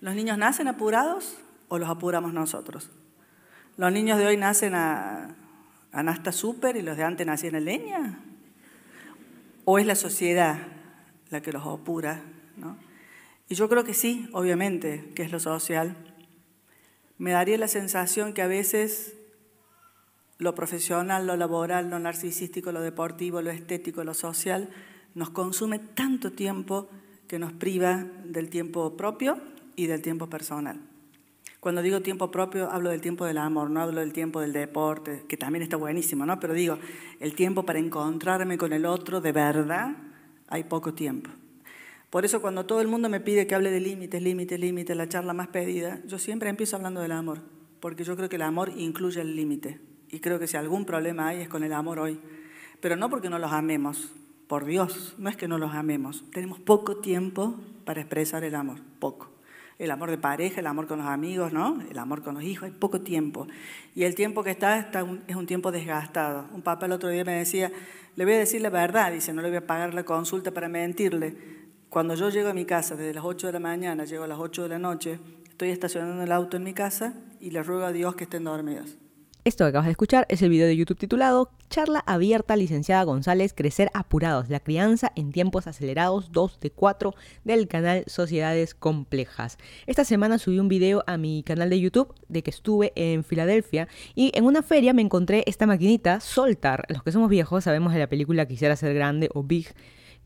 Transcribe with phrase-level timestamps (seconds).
[0.00, 1.36] ¿Los niños nacen apurados
[1.68, 2.90] o los apuramos nosotros?
[3.76, 5.34] ¿Los niños de hoy nacen a,
[5.92, 8.20] a y los de antes nacían en leña?
[9.64, 10.58] ¿O es la sociedad
[11.30, 12.22] la que los apura?
[13.48, 15.96] Y yo creo que sí, obviamente, que es lo social.
[17.18, 19.16] Me daría la sensación que a veces
[20.38, 24.68] lo profesional, lo laboral, lo narcisístico, lo deportivo, lo estético, lo social,
[25.14, 26.88] nos consume tanto tiempo
[27.26, 29.40] que nos priva del tiempo propio
[29.78, 30.80] y del tiempo personal.
[31.60, 35.22] Cuando digo tiempo propio, hablo del tiempo del amor, no hablo del tiempo del deporte,
[35.28, 36.40] que también está buenísimo, ¿no?
[36.40, 36.78] Pero digo,
[37.20, 39.96] el tiempo para encontrarme con el otro de verdad,
[40.48, 41.30] hay poco tiempo.
[42.10, 45.08] Por eso cuando todo el mundo me pide que hable de límites, límites, límites, la
[45.08, 47.40] charla más pedida, yo siempre empiezo hablando del amor,
[47.78, 49.78] porque yo creo que el amor incluye el límite.
[50.10, 52.18] Y creo que si algún problema hay es con el amor hoy.
[52.80, 54.10] Pero no porque no los amemos,
[54.48, 56.24] por Dios, no es que no los amemos.
[56.32, 59.27] Tenemos poco tiempo para expresar el amor, poco.
[59.78, 61.80] El amor de pareja, el amor con los amigos, ¿no?
[61.88, 63.46] El amor con los hijos, hay poco tiempo.
[63.94, 66.46] Y el tiempo que está, está es un tiempo desgastado.
[66.52, 67.70] Un papá el otro día me decía,
[68.16, 70.68] le voy a decir la verdad, dice, no le voy a pagar la consulta para
[70.68, 71.36] mentirle.
[71.88, 74.38] Cuando yo llego a mi casa desde las 8 de la mañana, llego a las
[74.38, 77.92] 8 de la noche, estoy estacionando el auto en mi casa y le ruego a
[77.92, 78.98] Dios que estén dormidos.
[79.48, 83.54] Esto que acabas de escuchar es el video de YouTube titulado Charla abierta licenciada González,
[83.54, 89.56] Crecer apurados, la crianza en tiempos acelerados 2 de 4 del canal Sociedades Complejas.
[89.86, 93.88] Esta semana subí un video a mi canal de YouTube de que estuve en Filadelfia
[94.14, 96.84] y en una feria me encontré esta maquinita Soltar.
[96.90, 99.74] Los que somos viejos sabemos de la película Quisiera ser grande o Big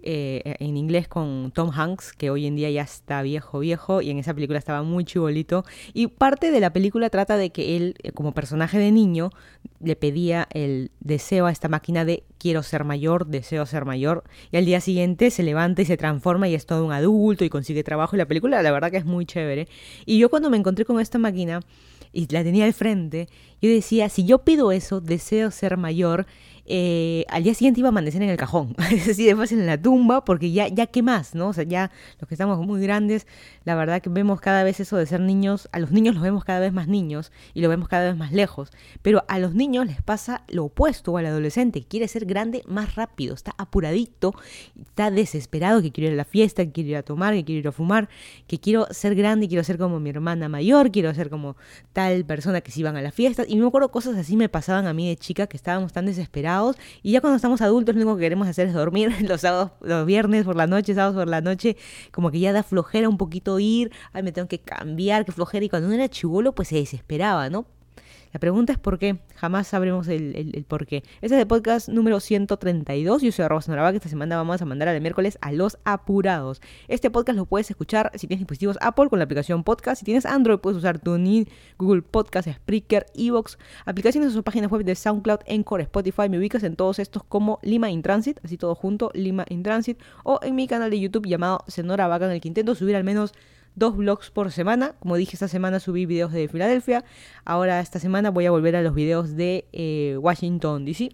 [0.05, 4.11] eh, en inglés con Tom Hanks, que hoy en día ya está viejo, viejo, y
[4.11, 5.65] en esa película estaba muy chibolito.
[5.95, 9.31] Y parte de la película trata de que él, eh, como personaje de niño,
[9.81, 14.57] le pedía el deseo a esta máquina de quiero ser mayor, deseo ser mayor, y
[14.57, 17.85] al día siguiente se levanta y se transforma y es todo un adulto y consigue
[17.85, 18.17] trabajo.
[18.17, 19.69] Y la película, la verdad que es muy chévere.
[20.07, 21.61] Y yo cuando me encontré con esta máquina
[22.13, 23.29] y la tenía al frente,
[23.61, 26.27] yo decía, si yo pido eso, deseo ser mayor,
[26.65, 29.81] eh, al día siguiente iba a amanecer en el cajón, es decir, después en la
[29.81, 31.49] tumba, porque ya, ya qué más, ¿no?
[31.49, 31.91] O sea, ya
[32.21, 33.27] los que estamos muy grandes,
[33.65, 36.45] la verdad que vemos cada vez eso de ser niños, a los niños los vemos
[36.45, 38.71] cada vez más niños y lo vemos cada vez más lejos,
[39.03, 43.35] pero a los niños les pasa lo opuesto al adolescente, quiere ser grande más rápido,
[43.35, 44.33] está apuradito,
[44.81, 47.61] está desesperado, que quiere ir a la fiesta, que quiere ir a tomar, que quiere
[47.61, 48.09] ir a fumar,
[48.47, 51.57] que quiero ser grande, quiero ser como mi hermana mayor, quiero ser como
[51.93, 54.87] tal persona que se iban a la fiesta, y me acuerdo cosas así me pasaban
[54.87, 56.52] a mí de chica que estábamos tan desesperados
[57.03, 60.07] y ya cuando estamos adultos lo único que queremos hacer es dormir los sábados, los
[60.07, 61.77] viernes por la noche, sábados por la noche,
[62.11, 65.65] como que ya da flojera un poquito ir, ay, me tengo que cambiar, qué flojera.
[65.65, 67.67] Y cuando uno era chivolo, pues se desesperaba, ¿no?
[68.33, 69.19] La pregunta es por qué.
[69.37, 71.05] Jamás sabremos el, por qué.
[71.21, 73.21] Este es el podcast número 132.
[73.21, 76.63] Yo soy arroba que esta semana vamos a mandar al miércoles a los apurados.
[76.89, 79.99] Este podcast lo puedes escuchar si tienes dispositivos Apple con la aplicación podcast.
[79.99, 84.83] Si tienes Android puedes usar TuneIn, Google Podcast, Spreaker, Evox, aplicaciones de sus páginas web
[84.83, 86.31] de SoundCloud, Encore, Spotify.
[86.31, 90.01] Me ubicas en todos estos como Lima in Transit, así todo junto, Lima in Transit.
[90.25, 93.05] O en mi canal de YouTube llamado Senora Vaca en el que intento subir al
[93.05, 93.35] menos
[93.75, 94.95] dos vlogs por semana.
[94.99, 97.05] Como dije, esta semana subí videos de Filadelfia.
[97.45, 101.11] Ahora esta semana voy a volver a los videos de eh, Washington, D.C.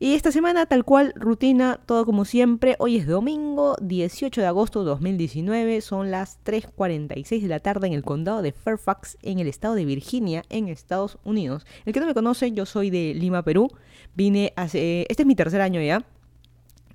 [0.00, 2.76] Y esta semana, tal cual, rutina, todo como siempre.
[2.78, 5.80] Hoy es domingo, 18 de agosto de 2019.
[5.80, 9.84] Son las 3.46 de la tarde en el condado de Fairfax, en el estado de
[9.84, 11.66] Virginia, en Estados Unidos.
[11.84, 13.72] El que no me conoce, yo soy de Lima, Perú.
[14.14, 15.04] Vine hace...
[15.08, 16.04] Este es mi tercer año ya.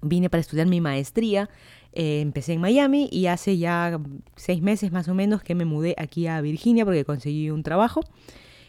[0.04, 1.50] Vine para estudiar mi maestría
[1.94, 4.00] eh, empecé en Miami y hace ya
[4.36, 8.02] seis meses más o menos que me mudé aquí a Virginia porque conseguí un trabajo.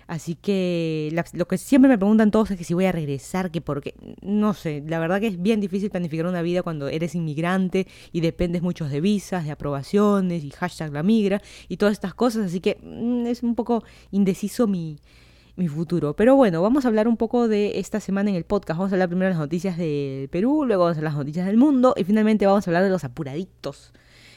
[0.06, 3.62] Así que lo que siempre me preguntan todos es que si voy a regresar, que
[3.62, 7.86] porque, no sé, la verdad que es bien difícil planificar una vida cuando eres inmigrante
[8.12, 12.44] y dependes mucho de visas, de aprobaciones y hashtag la migra y todas estas cosas,
[12.44, 14.98] así que mm, es un poco indeciso mi,
[15.56, 16.14] mi futuro.
[16.14, 18.78] Pero bueno, vamos a hablar un poco de esta semana en el podcast.
[18.78, 21.94] Vamos a hablar primero de las noticias del Perú, luego vamos las noticias del mundo
[21.96, 23.92] y finalmente vamos a hablar de los apuraditos.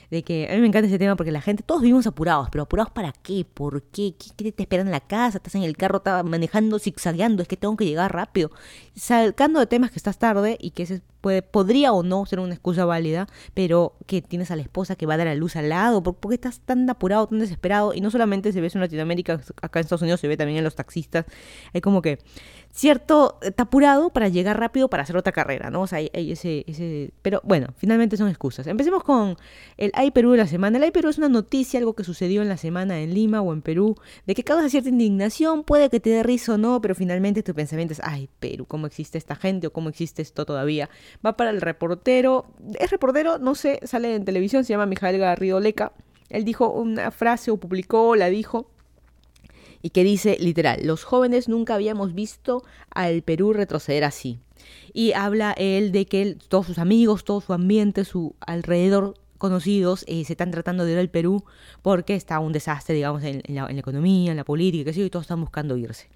[0.10, 2.64] De que a mí me encanta ese tema porque la gente, todos vivimos apurados, pero
[2.64, 5.98] apurados para qué, por qué, qué, te esperan en la casa, estás en el carro,
[5.98, 8.52] estás manejando, zigzagueando, es que tengo que llegar rápido,
[8.96, 11.02] sacando de temas que estás tarde y que ese
[11.52, 15.16] podría o no ser una excusa válida, pero que tienes a la esposa que va
[15.16, 17.94] a dar a luz al lado, ¿por, qué estás tan apurado, tan desesperado?
[17.94, 20.58] Y no solamente se ve eso en Latinoamérica, acá en Estados Unidos se ve también
[20.58, 21.26] en los taxistas,
[21.74, 22.20] hay como que
[22.78, 25.82] cierto, está apurado para llegar rápido para hacer otra carrera, ¿no?
[25.82, 27.12] O sea, hay, ese, ese...
[27.24, 28.68] Pero bueno, finalmente son excusas.
[28.68, 29.36] Empecemos con
[29.78, 30.78] el Ay Perú de la semana.
[30.78, 33.52] El Ay Perú es una noticia, algo que sucedió en la semana en Lima o
[33.52, 33.96] en Perú,
[34.28, 37.56] de que causa cierta indignación, puede que te dé risa o no, pero finalmente tu
[37.56, 40.90] pensamiento es, ay Perú, ¿cómo existe esta gente o cómo existe esto todavía?
[41.26, 42.46] Va para el reportero,
[42.80, 45.92] es reportero, no sé, sale en televisión, se llama Mijael Garrido Leca
[46.30, 48.70] Él dijo una frase o publicó, la dijo,
[49.82, 54.40] y que dice literal, los jóvenes nunca habíamos visto al Perú retroceder así.
[54.94, 60.26] Y habla él de que todos sus amigos, todo su ambiente, su alrededor conocidos eh,
[60.26, 61.44] se están tratando de ir al Perú
[61.82, 65.10] porque está un desastre, digamos, en, la, economía, en la política, qué sé yo, y
[65.10, 66.10] todos están buscando irse.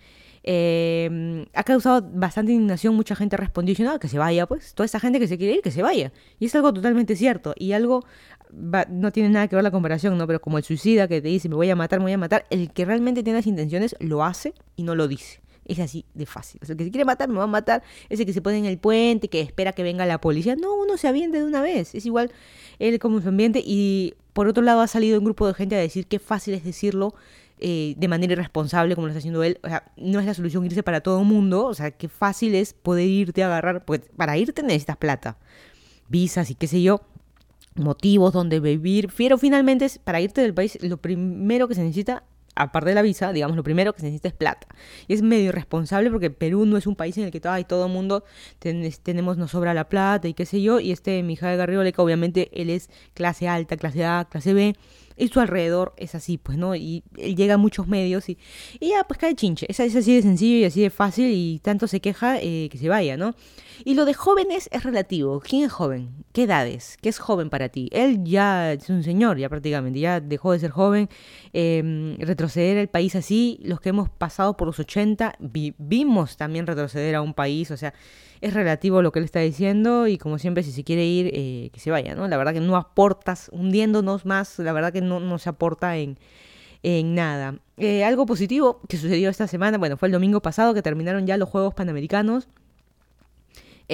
[0.44, 5.00] Eh, ha causado bastante indignación, mucha gente respondió diciendo, que se vaya, pues, toda esa
[5.00, 6.12] gente que se quiere ir, que se vaya.
[6.40, 8.04] Y es algo totalmente cierto, y algo,
[8.52, 10.28] no tiene nada que ver la comparación, ¿no?
[10.28, 12.46] Pero como el suicida que te dice, me voy a matar, me voy a matar,
[12.50, 15.42] el que realmente tiene las intenciones lo hace y no lo dice.
[15.64, 16.60] Es así de fácil.
[16.64, 17.84] O sea, el que se quiere matar, me va a matar.
[18.10, 20.56] Ese que se pone en el puente, que espera que venga la policía.
[20.56, 21.94] No, uno se aviente de una vez.
[21.94, 22.32] Es igual
[22.80, 23.62] él como su ambiente.
[23.64, 26.64] Y por otro lado ha salido un grupo de gente a decir que fácil es
[26.64, 27.14] decirlo
[27.62, 29.60] eh, de manera irresponsable como lo está haciendo él.
[29.63, 31.66] O sea, no es la solución irse para todo el mundo.
[31.66, 33.86] O sea, qué fácil es poder irte a agarrar.
[33.86, 35.38] Pues para irte necesitas plata.
[36.10, 37.02] Visas y qué sé yo.
[37.75, 39.10] Motivos donde vivir.
[39.16, 42.24] Pero finalmente, para irte del país, lo primero que se necesita
[42.56, 44.68] aparte de la visa, digamos, lo primero que se necesita es plata.
[45.08, 47.86] Y es medio irresponsable porque Perú no es un país en el que todo, todo
[47.86, 48.24] el mundo
[48.60, 50.80] tenemos, nos sobra la plata y qué sé yo.
[50.80, 54.75] Y este Mijael Garrigoleca, obviamente, él es clase alta, clase A, clase B.
[55.18, 56.75] Y su alrededor es así, pues, ¿no?
[56.75, 58.38] Y él llega a muchos medios y,
[58.80, 59.66] ya, pues cae chinche.
[59.69, 62.78] Es, es, así de sencillo y así de fácil y tanto se queja eh, que
[62.78, 63.36] se vaya, ¿no?
[63.84, 65.40] Y lo de jóvenes es relativo.
[65.40, 66.24] ¿Quién es joven?
[66.34, 66.98] ¿Qué edades?
[67.02, 67.90] ¿Qué es joven para ti?
[67.92, 71.10] Él ya es un señor, ya prácticamente, ya dejó de ser joven.
[71.54, 77.16] Em, retroceder el país así, los que hemos pasado por los 80, vimos también retroceder
[77.16, 77.94] a un país, o sea,
[78.42, 81.70] es relativo lo que él está diciendo y como siempre, si se quiere ir, eh,
[81.72, 82.28] que se vaya, ¿no?
[82.28, 86.18] La verdad que no aportas, hundiéndonos más, la verdad que no, no se aporta en
[86.84, 87.60] en nada.
[87.78, 91.38] Eh, algo positivo que sucedió esta semana, bueno, fue el domingo pasado que terminaron ya
[91.38, 92.48] los Juegos Panamericanos.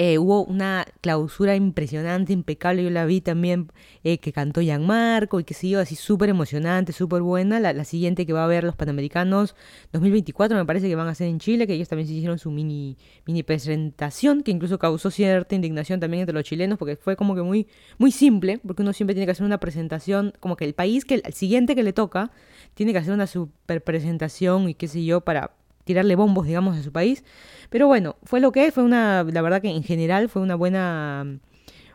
[0.00, 3.72] Eh, hubo una clausura impresionante, impecable, yo la vi también
[4.04, 7.58] eh, que cantó Gianmarco y que siguió así súper emocionante, súper buena.
[7.58, 9.56] La, siguiente que va a ver los Panamericanos
[9.90, 12.52] 2024 me parece que van a ser en Chile, que ellos también se hicieron su
[12.52, 12.96] mini,
[13.26, 17.42] mini presentación, que incluso causó cierta indignación también entre los chilenos, porque fue como que
[17.42, 17.66] muy,
[17.98, 21.14] muy simple, porque uno siempre tiene que hacer una presentación, como que el país que
[21.24, 22.30] el siguiente que le toca
[22.74, 25.57] tiene que hacer una super presentación y qué sé yo para
[25.88, 27.24] tirarle bombos, digamos, a su país.
[27.70, 31.38] Pero bueno, fue lo que fue una, la verdad que en general fue una buena,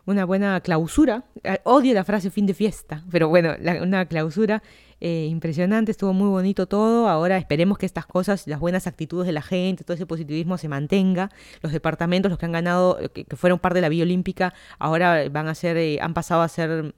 [0.06, 1.26] una buena clausura.
[1.44, 4.62] Eh, odio la frase fin de fiesta, pero bueno, una clausura
[5.06, 7.10] eh, impresionante, estuvo muy bonito todo.
[7.10, 10.70] Ahora esperemos que estas cosas, las buenas actitudes de la gente, todo ese positivismo se
[10.70, 11.30] mantenga.
[11.62, 15.28] Los departamentos, los que han ganado, eh, que, fueron parte de la Vía Olímpica, ahora
[15.30, 16.96] van a ser, eh, han pasado a ser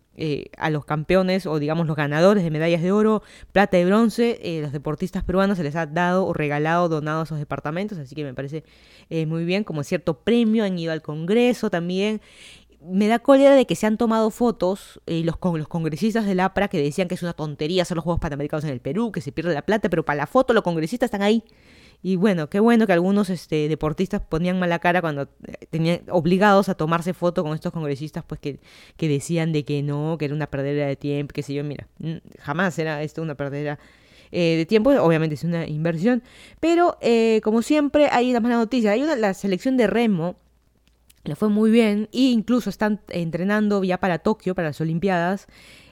[0.58, 4.40] a los campeones o digamos los ganadores de medallas de oro, plata y bronce.
[4.62, 8.24] los deportistas peruanos se les ha dado o regalado, donado a esos departamentos, así que
[8.24, 8.64] me parece
[9.10, 9.66] muy bien.
[9.66, 12.22] Como cierto premio han ido al Congreso también
[12.88, 16.40] me da cólera de que se han tomado fotos eh, los, con los congresistas del
[16.40, 19.22] APRA que decían que es una tontería hacer los Juegos Panamericanos en el Perú, que
[19.22, 21.44] se pierde la plata, pero para la foto los congresistas están ahí.
[22.04, 26.70] Y bueno, qué bueno que algunos este, deportistas ponían mala cara cuando eh, tenían obligados
[26.70, 28.60] a tomarse foto con estos congresistas, pues que,
[28.98, 31.88] que decían de que no, que era una perdera de tiempo, qué sé yo, mira,
[32.40, 33.80] jamás era esto una perdera
[34.32, 36.22] eh, de tiempo, obviamente es una inversión,
[36.60, 36.98] pero
[37.44, 40.36] como siempre hay una mala noticia, hay una, la selección de remo
[41.26, 45.48] le fue muy bien e incluso están entrenando ya para Tokio, para las Olimpiadas,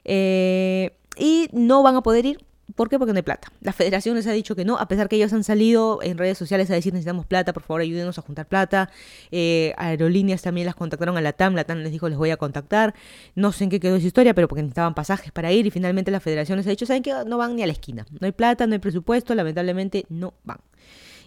[0.06, 2.46] eh, y no van a poder ir.
[2.76, 2.98] ¿Por qué?
[2.98, 3.52] Porque no hay plata.
[3.62, 6.38] La federación les ha dicho que no, a pesar que ellos han salido en redes
[6.38, 8.90] sociales a decir necesitamos plata, por favor ayúdenos a juntar plata.
[9.32, 12.38] Eh, aerolíneas también las contactaron a la TAM, la TAM les dijo les voy a
[12.38, 12.96] contactar.
[13.36, 16.10] No sé en qué quedó esa historia, pero porque necesitaban pasajes para ir y finalmente
[16.10, 18.06] la federación les ha dicho, ¿saben que No van ni a la esquina.
[18.20, 20.60] No hay plata, no hay presupuesto, lamentablemente no van.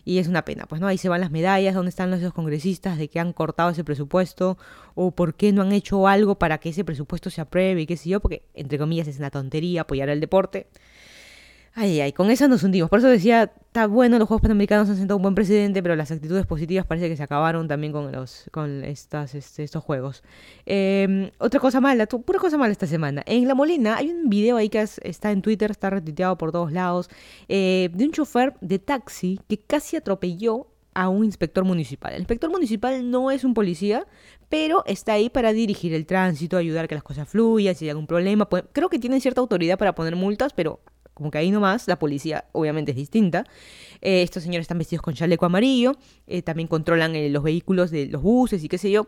[0.06, 2.96] Y es una pena, pues no, ahí se van las medallas, dónde están los congresistas
[2.96, 4.56] de que han cortado ese presupuesto
[4.94, 7.96] o por qué no han hecho algo para que ese presupuesto se apruebe y qué
[7.96, 10.68] sé yo, porque entre comillas es una tontería apoyar el deporte.
[11.78, 12.88] Ay, ay, con eso nos hundimos.
[12.88, 16.10] Por eso decía, está bueno, los Juegos Panamericanos han sentado un buen presidente, pero las
[16.10, 20.22] actitudes positivas parece que se acabaron también con los con estas, este, estos Juegos.
[20.64, 23.22] Em, otra cosa mala, pura cosa mala esta semana.
[23.26, 26.72] En La Molina hay un video ahí que está en Twitter, está retuiteado por todos
[26.72, 27.10] lados,
[27.46, 32.14] eh, de un chofer de taxi que casi atropelló a un inspector municipal.
[32.14, 34.06] El inspector municipal no es un policía,
[34.48, 37.90] pero está ahí para dirigir el tránsito, ayudar a que las cosas fluyan, si hay
[37.90, 38.48] algún problema.
[38.72, 40.80] creo que tiene cierta autoridad para poner multas, pero
[41.16, 43.46] como que ahí nomás, la policía obviamente es distinta.
[44.02, 45.96] Eh, estos señores están vestidos con chaleco amarillo,
[46.26, 49.06] eh, también controlan eh, los vehículos de los buses y qué sé yo.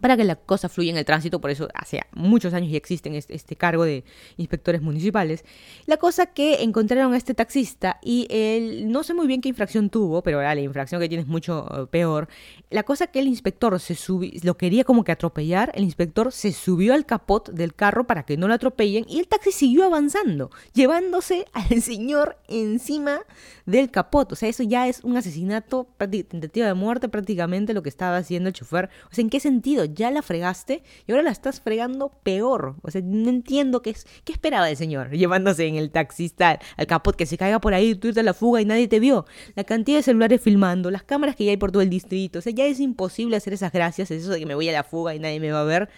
[0.00, 3.14] Para que la cosa fluya en el tránsito, por eso hace muchos años ya existen
[3.14, 4.04] este, cargo de
[4.36, 5.44] inspectores municipales.
[5.86, 9.90] La cosa que encontraron a este taxista y él, no sé muy bien qué infracción
[9.90, 12.28] tuvo, pero la infracción que tiene es mucho eh, peor.
[12.70, 16.52] La cosa que el inspector se subió, lo quería como que atropellar, el inspector se
[16.52, 20.50] subió al capot del carro para que no lo atropellen y el taxi siguió avanzando,
[20.72, 23.20] llevándose al señor encima
[23.64, 24.32] del capot.
[24.32, 28.48] O sea, eso ya es un asesinato, tentativa de muerte prácticamente lo que estaba haciendo
[28.48, 28.90] el chofer.
[29.10, 29.85] O sea, ¿en qué sentido?
[29.92, 32.76] Ya la fregaste y ahora la estás fregando peor.
[32.82, 34.06] O sea, no entiendo qué es.
[34.24, 37.94] ¿Qué esperaba el señor llevándose en el taxista al capot que se caiga por ahí,
[37.94, 39.26] tú a la fuga y nadie te vio?
[39.54, 42.38] La cantidad de celulares filmando, las cámaras que ya hay por todo el distrito.
[42.38, 44.84] O sea, ya es imposible hacer esas gracias, eso de que me voy a la
[44.84, 45.88] fuga y nadie me va a ver.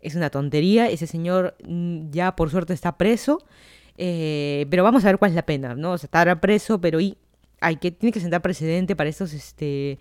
[0.00, 0.88] Es una tontería.
[0.88, 3.44] Ese señor mm, ya por suerte está preso.
[3.98, 5.92] Eh, pero vamos a ver cuál es la pena, ¿no?
[5.92, 7.16] O sea, estará preso, pero y
[7.60, 9.98] hay que, tiene que sentar precedente para estos, este,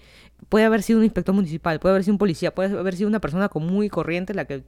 [0.50, 3.20] puede haber sido un inspector municipal, puede haber sido un policía, puede haber sido una
[3.20, 4.64] persona común muy corriente la que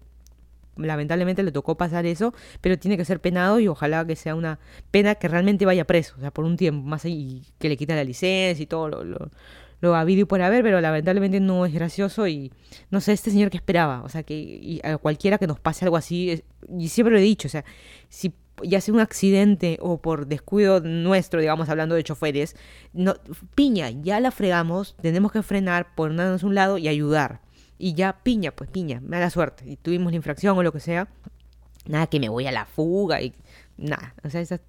[0.77, 4.59] lamentablemente le tocó pasar eso, pero tiene que ser penado y ojalá que sea una
[4.91, 7.95] pena que realmente vaya preso, o sea, por un tiempo más y que le quita
[7.95, 9.31] la licencia y todo lo, lo,
[9.81, 12.51] lo habido y por haber, pero lamentablemente no es gracioso y
[12.89, 15.97] no sé, este señor que esperaba, o sea, que a cualquiera que nos pase algo
[15.97, 16.43] así,
[16.77, 17.63] y siempre lo he dicho, o sea,
[18.09, 18.33] si
[18.63, 22.55] ya sea un accidente o por descuido nuestro, digamos, hablando de choferes,
[22.93, 23.15] no,
[23.55, 27.41] piña, ya la fregamos, tenemos que frenar, ponernos a un lado y ayudar.
[27.77, 29.63] Y ya piña, pues piña, mala suerte.
[29.67, 31.07] Y tuvimos la infracción o lo que sea.
[31.85, 33.33] Nada que me voy a la fuga y
[33.77, 34.15] nada.
[34.23, 34.61] O sea, esas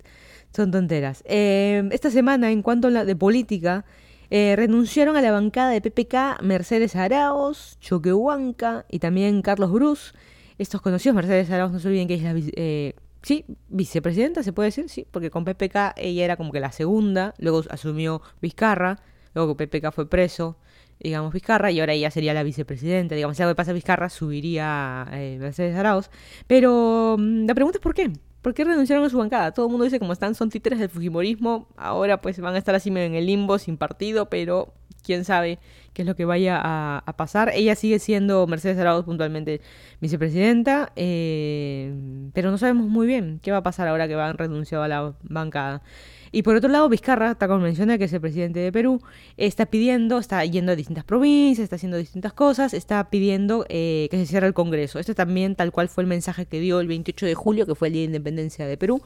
[0.55, 1.25] son tonteras.
[1.27, 3.85] Eh, esta semana, en cuanto a la de política,
[4.31, 10.13] eh, renunciaron a la bancada de PPK Mercedes Araos, Choquehuanca y también Carlos Bruce.
[10.59, 12.95] Estos conocidos, Mercedes Araos, no se olviden que es la eh,
[13.29, 17.35] Sí, vicepresidenta, se puede decir, sí, porque con PPK ella era como que la segunda,
[17.37, 19.01] luego asumió Vizcarra,
[19.35, 20.57] luego PPK fue preso,
[20.99, 25.07] digamos, Vizcarra, y ahora ella sería la vicepresidenta, digamos, si algo pasa a Vizcarra, subiría
[25.13, 26.09] eh, Mercedes Arauz.
[26.47, 28.11] Pero mm, la pregunta es ¿por qué?
[28.41, 29.53] ¿Por qué renunciaron a su bancada?
[29.53, 32.75] Todo el mundo dice como están, son títeres del Fujimorismo, ahora pues van a estar
[32.75, 34.73] así en el limbo, sin partido, pero
[35.09, 35.59] quién sabe
[35.95, 37.51] qué es lo que vaya a, pasar.
[37.55, 39.63] Ella sigue siendo Mercedes Arauz puntualmente
[40.03, 41.93] vicepresidenta, eh,
[42.35, 45.15] pero no sabemos muy bien qué va a pasar ahora que van renunciado a la
[45.23, 45.83] bancada.
[46.31, 49.01] Y por otro lado, Vizcarra, está como menciona, que es el presidente de Perú,
[49.39, 54.19] está pidiendo, está yendo a distintas provincias, está haciendo distintas cosas, está pidiendo eh, que
[54.19, 54.99] se cierre el Congreso.
[54.99, 57.89] Esto también tal cual fue el mensaje que dio el 28 de julio, que fue
[57.89, 59.01] el Día de Independencia de Perú.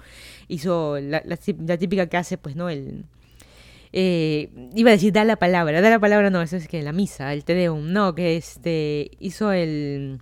[0.49, 2.69] Hizo la, la típica que hace, pues, ¿no?
[2.69, 3.05] El,
[3.93, 6.93] eh, iba a decir da la palabra, da la palabra no, eso es que la
[6.93, 10.21] misa, el Te Deum, no, que este hizo el...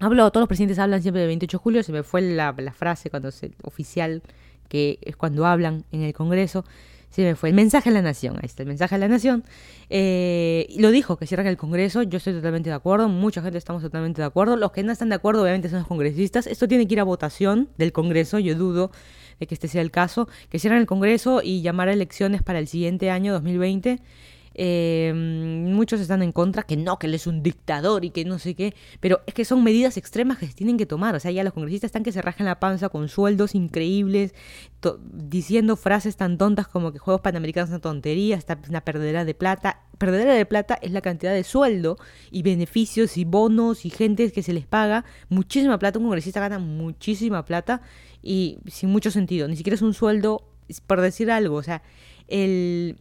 [0.00, 3.10] Habló, todos los presidentes hablan siempre del 28 de julio, se me fue la, frase
[3.10, 4.22] cuando se, oficial,
[4.68, 6.64] que es cuando hablan en el Congreso,
[7.10, 9.44] se me fue el mensaje a la nación, ahí está el mensaje a la nación.
[9.88, 13.82] Eh, lo dijo, que cierran el Congreso, yo estoy totalmente de acuerdo, mucha gente estamos
[13.82, 16.88] totalmente de acuerdo, los que no están de acuerdo obviamente son los congresistas, esto tiene
[16.88, 18.90] que ir a votación del Congreso, yo dudo
[19.38, 22.58] de que este sea el caso, que cierran el Congreso y llamar a elecciones para
[22.58, 24.00] el siguiente año 2020.
[24.54, 28.38] Eh, muchos están en contra, que no, que él es un dictador y que no
[28.38, 31.14] sé qué, pero es que son medidas extremas que se tienen que tomar.
[31.14, 34.34] O sea, ya los congresistas están que se rajan la panza con sueldos increíbles,
[35.12, 39.80] diciendo frases tan tontas como que Juegos Panamericanos son tontería, está una perdedera de plata.
[39.98, 41.98] Perdedera de plata es la cantidad de sueldo
[42.30, 45.98] y beneficios y bonos y gente que se les paga muchísima plata.
[45.98, 47.80] Un congresista gana muchísima plata
[48.22, 49.48] y sin mucho sentido.
[49.48, 50.42] Ni siquiera es un sueldo,
[50.86, 51.82] por decir algo, o sea,
[52.26, 52.96] el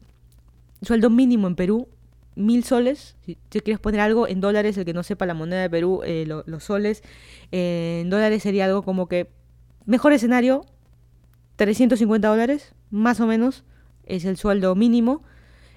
[0.86, 1.88] sueldo mínimo en Perú,
[2.36, 3.16] mil soles.
[3.25, 6.25] Si, quieres poner algo en dólares, el que no sepa la moneda de Perú, eh,
[6.28, 7.04] los soles,
[7.52, 9.30] eh, en dólares sería algo como que,
[9.86, 10.66] mejor escenario,
[11.58, 13.63] 350 dólares, más o menos,
[14.06, 15.24] es el sueldo mínimo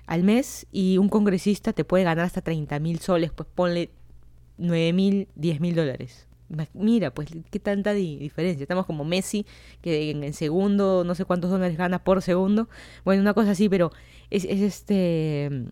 [0.07, 3.91] al mes y un congresista te puede ganar hasta 30 mil soles, pues ponle
[4.59, 6.27] 9 mil, 10 mil dólares.
[6.75, 8.63] Mira, pues qué tanta diferencia.
[8.63, 9.47] Estamos como Messi,
[9.83, 12.69] que en, segundo, no sé cuántos dólares gana por segundo.
[13.05, 13.91] Bueno, una cosa así, pero
[14.31, 15.67] es, es este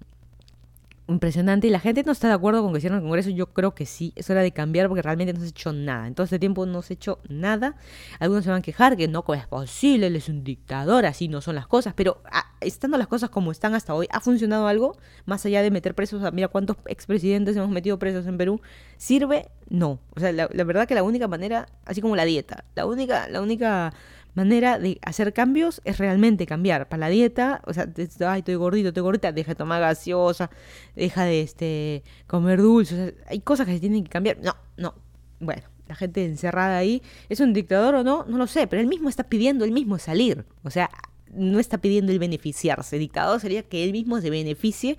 [1.07, 3.31] impresionante y la gente no está de acuerdo con que cierren el Congreso.
[3.31, 6.07] Yo creo que sí, es hora de cambiar porque realmente no se ha hecho nada.
[6.07, 7.77] En todo este tiempo no se ha hecho nada.
[8.19, 11.41] Algunos se van a quejar que no es posible, él es un dictador, así no
[11.41, 11.95] son las cosas.
[11.95, 14.97] Pero ah, estando las cosas como están hasta hoy, ¿ha funcionado algo?
[15.27, 18.61] Más allá de meter presos, mira cuántos expresidentes hemos metido presos en Perú.
[18.97, 19.51] ¿Sirve?
[19.69, 20.01] No.
[20.17, 23.29] O sea, la, la verdad que la única manera, así como la dieta, la única,
[23.29, 23.93] la única
[24.35, 26.88] manera de hacer cambios es realmente cambiar.
[26.88, 27.88] Para la dieta, o sea,
[28.26, 30.50] ay, estoy gordito, estoy gordita, deja de tomar gaseosa,
[30.95, 33.14] deja de este comer dulces.
[33.26, 34.38] hay cosas que se tienen que cambiar.
[34.43, 34.95] No, no.
[35.41, 38.25] Bueno, la gente encerrada ahí, ¿es un dictador o no?
[38.26, 40.45] No lo sé, pero él mismo está pidiendo él mismo salir.
[40.62, 40.91] O sea,
[41.33, 42.99] no está pidiendo el beneficiarse.
[42.99, 44.97] dictador sería que él mismo se beneficie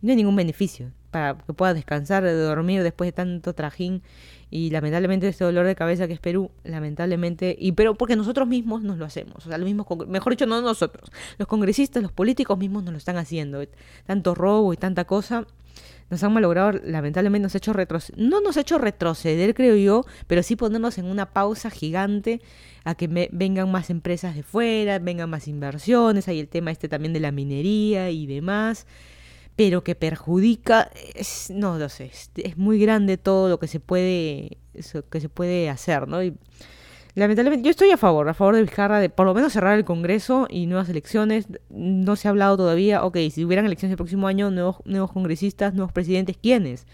[0.00, 0.92] y no hay ningún beneficio.
[1.10, 4.02] para que puedas descansar, de dormir después de tanto trajín
[4.50, 8.82] y lamentablemente este dolor de cabeza que es Perú, lamentablemente, y pero porque nosotros mismos
[8.82, 12.58] nos lo hacemos, o sea, los mismos, mejor dicho, no nosotros, los congresistas, los políticos
[12.58, 13.62] mismos nos lo están haciendo,
[14.06, 15.46] tanto robo y tanta cosa,
[16.10, 20.04] nos han malogrado, lamentablemente nos ha hecho retroceder, no nos ha hecho retroceder, creo yo,
[20.26, 22.40] pero sí ponernos en una pausa gigante
[22.84, 27.12] a que vengan más empresas de fuera, vengan más inversiones, hay el tema este también
[27.12, 28.86] de la minería y demás
[29.58, 30.88] pero que perjudica,
[31.50, 34.58] no lo sé, es, muy grande todo lo que se puede,
[35.10, 36.22] que se puede hacer, ¿no?
[36.22, 36.32] Y,
[37.16, 39.84] lamentablemente, yo estoy a favor, a favor de Vizcarra de por lo menos cerrar el
[39.84, 41.48] Congreso y nuevas elecciones.
[41.70, 45.74] No se ha hablado todavía, ok, si hubieran elecciones el próximo año, nuevos, nuevos congresistas,
[45.74, 46.86] nuevos presidentes, ¿quiénes?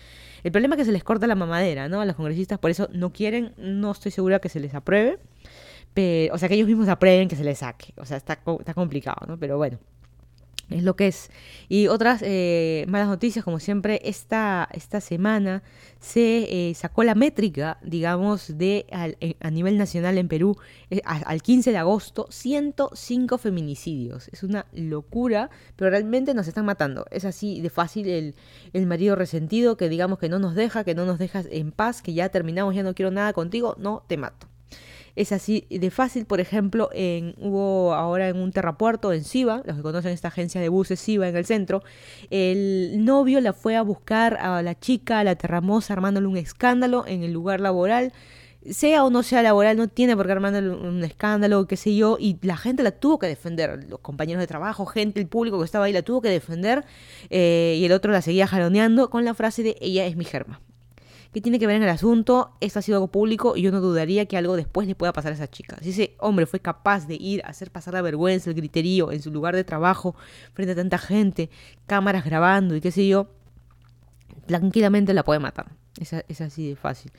[0.42, 2.00] El problema es que se les corta la mamadera, ¿no?
[2.00, 5.18] A los congresistas por eso no quieren, no estoy segura que se les apruebe.
[6.32, 7.92] O sea, que ellos mismos aprueben que se les saque.
[7.98, 9.38] O sea, está, está complicado, ¿no?
[9.38, 9.78] Pero bueno
[10.70, 11.30] es lo que es.
[11.68, 15.62] Y otras eh, malas noticias, como siempre, esta, esta semana
[16.00, 18.86] se eh, sacó la métrica, digamos, de
[19.20, 20.56] eh, a nivel nacional en Perú,
[21.04, 24.28] al 15 de agosto, 105 feminicidios.
[24.28, 27.06] Es una locura, pero realmente nos están matando.
[27.10, 28.34] Es así de fácil el,
[28.72, 32.02] el marido resentido que digamos que no nos deja, que no nos dejas en paz,
[32.02, 34.53] que ya terminamos, ya no quiero nada contigo, no, te mato
[35.16, 36.26] es así de fácil.
[36.26, 40.60] Por ejemplo, en, hubo ahora en un terrapuerto en Siva, los que conocen esta agencia
[40.60, 41.82] de buses Siva en el centro,
[42.30, 47.04] el novio la fue a buscar a la chica, a la terramosa, armándole un escándalo
[47.06, 48.12] en el lugar laboral
[48.70, 52.16] sea o no sea laboral, no tiene por qué armándole un escándalo, qué sé yo,
[52.18, 55.64] y la gente la tuvo que defender, los compañeros de trabajo, gente, el público que
[55.64, 56.84] estaba ahí la tuvo que defender,
[57.30, 60.60] eh, y el otro la seguía jaloneando con la frase de ella es mi germa.
[61.34, 62.52] ¿Qué tiene que ver en el asunto?
[62.60, 65.32] Esto ha sido algo público y yo no dudaría que algo después le pueda pasar
[65.32, 65.76] a esa chica.
[65.82, 69.20] Si ese hombre fue capaz de ir a hacer pasar la vergüenza, el griterío en
[69.20, 70.14] su lugar de trabajo,
[70.52, 71.50] frente a tanta gente,
[71.86, 73.26] cámaras grabando y qué sé yo,
[74.46, 75.72] tranquilamente la puede matar.
[75.98, 77.10] Es, es así de fácil.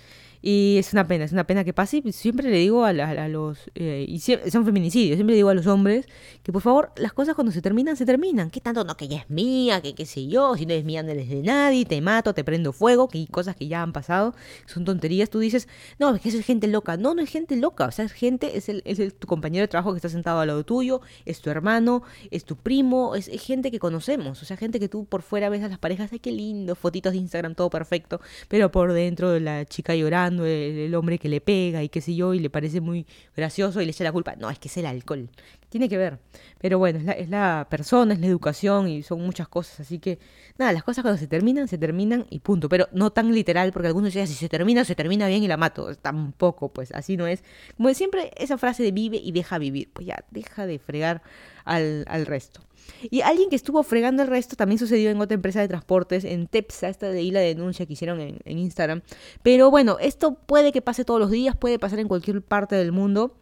[0.47, 2.03] Y es una pena, es una pena que pase.
[2.11, 3.57] Siempre le digo a, los...
[3.73, 6.05] Eh, y son feminicidios, siempre le digo a los hombres
[6.43, 8.51] que por favor las cosas cuando se terminan, se terminan.
[8.51, 8.83] ¿Qué tanto?
[8.83, 11.29] No, que ya es mía, que qué sé yo, si no es mía no eres
[11.29, 14.35] de nadie, te mato, te prendo fuego, que hay cosas que ya han pasado,
[14.67, 15.31] son tonterías.
[15.31, 16.95] Tú dices, no, es que eso es gente loca.
[16.95, 19.67] No, no es gente loca, o sea, es gente, es, el, es tu compañero de
[19.67, 23.71] trabajo que está sentado al lado tuyo, es tu hermano, es tu primo, es, gente
[23.71, 26.31] que conocemos, o sea, gente que tú por fuera ves a las parejas, ay, qué
[26.31, 31.19] lindo, fotitos de Instagram, todo perfecto, pero por dentro de la chica llorando el, hombre
[31.19, 34.03] que le pega y qué sé yo, y le parece muy gracioso y le echa
[34.03, 34.35] la culpa.
[34.35, 35.29] No, es que es el alcohol.
[35.69, 36.19] Tiene que ver.
[36.59, 39.81] Pero bueno, es la, es la persona, es la educación y son muchas cosas.
[39.81, 40.19] Así que,
[40.57, 42.67] nada, las cosas cuando se terminan, se terminan y punto.
[42.67, 45.57] Pero no tan literal, porque algunos dicen, si se termina, se termina bien y la
[45.57, 45.95] mato.
[45.95, 47.43] Tampoco, pues así no es.
[47.77, 49.89] Como siempre, esa frase de vive y deja vivir.
[49.93, 51.21] Pues ya, deja de fregar
[51.65, 52.61] al, al resto.
[53.09, 56.47] Y alguien que estuvo fregando el resto también sucedió en otra empresa de transportes, en
[56.47, 59.01] Tepsa, esta de ahí la denuncia que hicieron en, Instagram.
[59.43, 62.91] Pero bueno, esto puede que pase todos los días, puede pasar en cualquier parte del
[62.91, 63.35] mundo.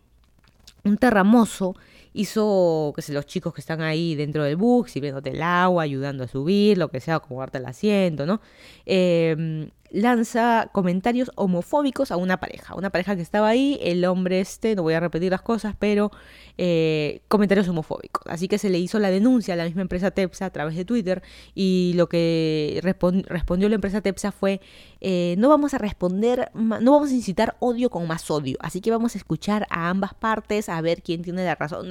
[0.84, 1.76] Un terramoso
[2.14, 6.24] hizo, que sé, los chicos que están ahí dentro del bus, sirviéndote el agua, ayudando
[6.24, 8.42] a subir, lo que sea, acomodarte el asiento, ¿no?
[8.86, 14.76] Eh, lanza comentarios homofóbicos a una pareja, una pareja que estaba ahí, el hombre este,
[14.76, 16.12] no voy a repetir las cosas, pero
[16.58, 18.24] eh, comentarios homofóbicos.
[18.26, 20.84] Así que se le hizo la denuncia a la misma empresa Tepsa a través de
[20.84, 21.22] Twitter
[21.54, 24.62] y lo que respondió la empresa Tepsa fue,
[25.00, 28.90] eh, no vamos a responder, no vamos a incitar odio con más odio, así que
[28.90, 31.88] vamos a escuchar a ambas partes a ver quién tiene la razón.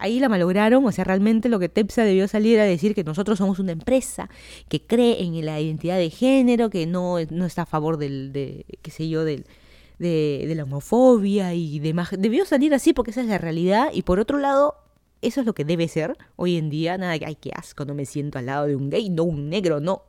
[0.00, 3.36] Ahí la malograron, o sea, realmente lo que TEPSA debió salir a decir que nosotros
[3.38, 4.30] somos una empresa
[4.68, 8.64] que cree en la identidad de género, que no, no está a favor del, de,
[8.80, 9.44] qué sé yo, del,
[9.98, 12.08] de, de la homofobia y demás.
[12.18, 14.74] Debió salir así porque esa es la realidad y por otro lado,
[15.20, 16.96] eso es lo que debe ser hoy en día.
[16.96, 19.50] Nada que, ay, qué asco, no me siento al lado de un gay, no un
[19.50, 20.02] negro, no.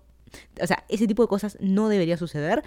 [0.62, 2.64] O sea, ese tipo de cosas no debería suceder.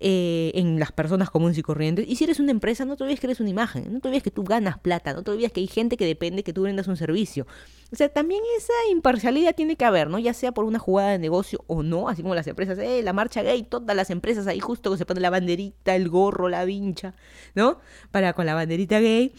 [0.00, 2.06] Eh, en las personas comunes y corrientes.
[2.08, 4.22] Y si eres una empresa, no te olvides que eres una imagen, no te olvides
[4.22, 6.86] que tú ganas plata, no te olvides que hay gente que depende que tú brindas
[6.86, 7.48] un servicio.
[7.90, 10.20] O sea, también esa imparcialidad tiene que haber, ¿no?
[10.20, 13.12] Ya sea por una jugada de negocio o no, así como las empresas, eh, la
[13.12, 16.64] marcha gay, todas las empresas ahí justo que se pone la banderita, el gorro, la
[16.64, 17.14] vincha,
[17.56, 17.80] ¿no?
[18.12, 19.32] Para con la banderita gay,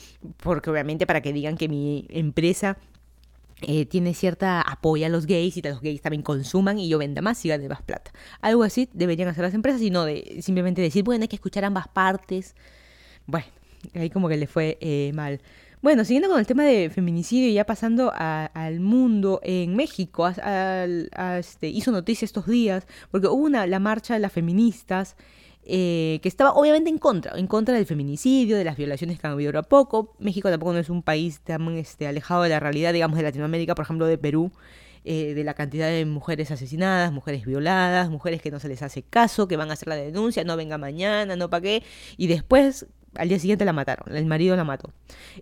[0.44, 2.78] porque obviamente para que digan que mi empresa
[3.62, 7.22] eh, tiene cierta apoyo a los gays y los gays también consuman y yo venda
[7.22, 8.12] más y gane más plata.
[8.42, 11.66] Algo así deberían hacer las empresas y no de simplemente decir, bueno, hay que escuchar
[11.66, 12.56] ambas partes.
[13.26, 13.48] Bueno,
[13.96, 15.42] ahí como que le fue eh, mal.
[15.82, 21.70] Bueno, siguiendo con el tema de feminicidio y ya pasando al mundo, en México este,
[21.70, 25.16] hizo noticia estos días porque hubo una, la marcha de las feministas
[25.72, 29.34] eh, que estaba obviamente en contra, en contra del feminicidio, de las violaciones que han
[29.34, 30.16] habido a poco.
[30.18, 33.76] México tampoco no es un país tan este, alejado de la realidad, digamos, de Latinoamérica,
[33.76, 34.52] por ejemplo, de Perú.
[35.06, 39.02] eh, de la cantidad de mujeres asesinadas, mujeres violadas, mujeres que no se les hace
[39.04, 41.84] caso, que van a hacer la denuncia, no venga mañana, no pa' qué,
[42.18, 44.92] y después al día siguiente la mataron, el marido la mató.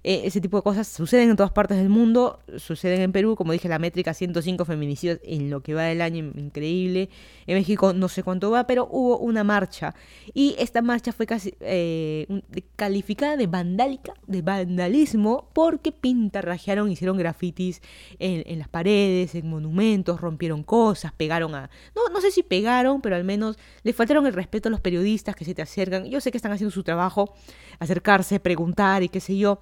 [0.03, 3.51] Eh, ese tipo de cosas suceden en todas partes del mundo, suceden en Perú, como
[3.51, 7.09] dije, la métrica 105 feminicidios en lo que va del año, increíble.
[7.45, 9.95] En México no sé cuánto va, pero hubo una marcha
[10.33, 12.41] y esta marcha fue casi eh,
[12.75, 17.81] calificada de vandálica, de vandalismo, porque pintarrajearon, hicieron grafitis
[18.19, 21.69] en, las paredes, en monumentos, rompieron cosas, pegaron a...
[21.95, 25.35] No, no sé si pegaron, pero al menos les faltaron el respeto a los periodistas
[25.35, 26.05] que se te acercan.
[26.05, 27.33] Yo sé que están haciendo su trabajo
[27.79, 29.61] acercarse, preguntar y qué sé yo.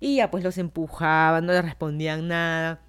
[0.00, 2.80] Y ya pues los empujaban, no les respondían nada.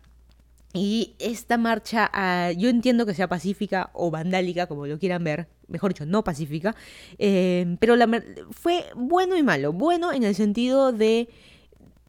[0.74, 5.48] Y esta marcha, ah, yo entiendo que sea pacífica o vandálica, como lo quieran ver,
[5.68, 6.76] mejor dicho, no pacífica,
[7.20, 8.10] eh, pero la,
[8.50, 9.72] fue bueno y malo.
[9.72, 11.30] Bueno en el sentido de,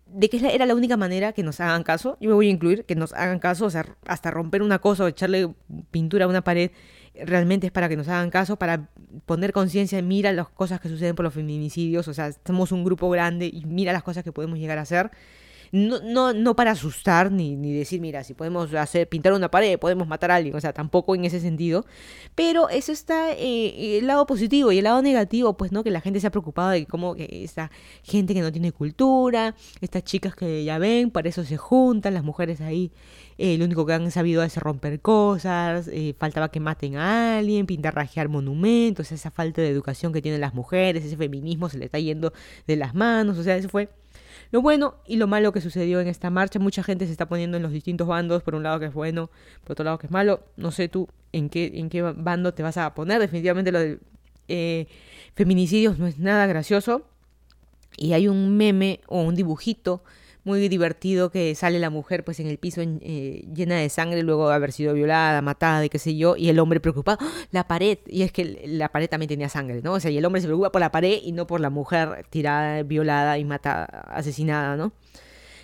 [0.07, 2.17] de que era la única manera que nos hagan caso.
[2.21, 5.05] Yo me voy a incluir que nos hagan caso, o sea, hasta romper una cosa
[5.05, 5.55] o echarle
[5.91, 6.71] pintura a una pared
[7.15, 8.89] realmente es para que nos hagan caso, para
[9.27, 13.09] poner conciencia, mira las cosas que suceden por los feminicidios, o sea, somos un grupo
[13.11, 15.11] grande y mira las cosas que podemos llegar a hacer.
[15.73, 19.77] No, no, no para asustar ni, ni decir, mira, si podemos hacer pintar una pared,
[19.77, 21.85] podemos matar a alguien, o sea, tampoco en ese sentido.
[22.37, 25.83] Pero eso está eh, el lado positivo y el lado negativo, pues, ¿no?
[25.83, 27.73] Que la gente se ha preocupado de cómo esta
[28.05, 32.23] gente que no tiene cultura, estas chicas que ya ven, para eso se juntan, las
[32.23, 32.93] mujeres ahí
[33.39, 37.67] eh, lo único que han sabido es romper cosas, eh, faltaba que maten a alguien,
[37.67, 41.87] pintar, rajear monumentos, esa falta de educación que tienen las mujeres, ese feminismo se le
[41.87, 42.33] está yendo
[42.67, 43.89] de las manos, o sea, eso fue
[44.51, 46.61] lo bueno y lo malo que sucedió en esta marcha.
[46.61, 49.29] Mucha gente se está poniendo en los distintos bandos, por un lado que es bueno,
[49.65, 50.45] por otro lado que es malo.
[50.57, 53.21] No sé tú en qué, en qué bando te vas a poner.
[53.21, 53.99] Definitivamente lo de
[54.47, 54.87] eh,
[55.35, 57.03] feminicidios no es nada gracioso.
[57.97, 60.05] Y hay un meme o un dibujito
[60.45, 64.49] muy divertido que sale la mujer pues en el piso eh, llena de sangre luego
[64.49, 67.33] de haber sido violada, matada y qué sé yo, y el hombre preocupado, ¡Ah!
[67.51, 69.95] la pared, y es que la pared también tenía sangre, ¿no?
[69.95, 72.27] O sea, y el hombre se preocupa por la pared y no por la mujer
[72.31, 74.93] tirada, violada y matada, asesinada, ¿no?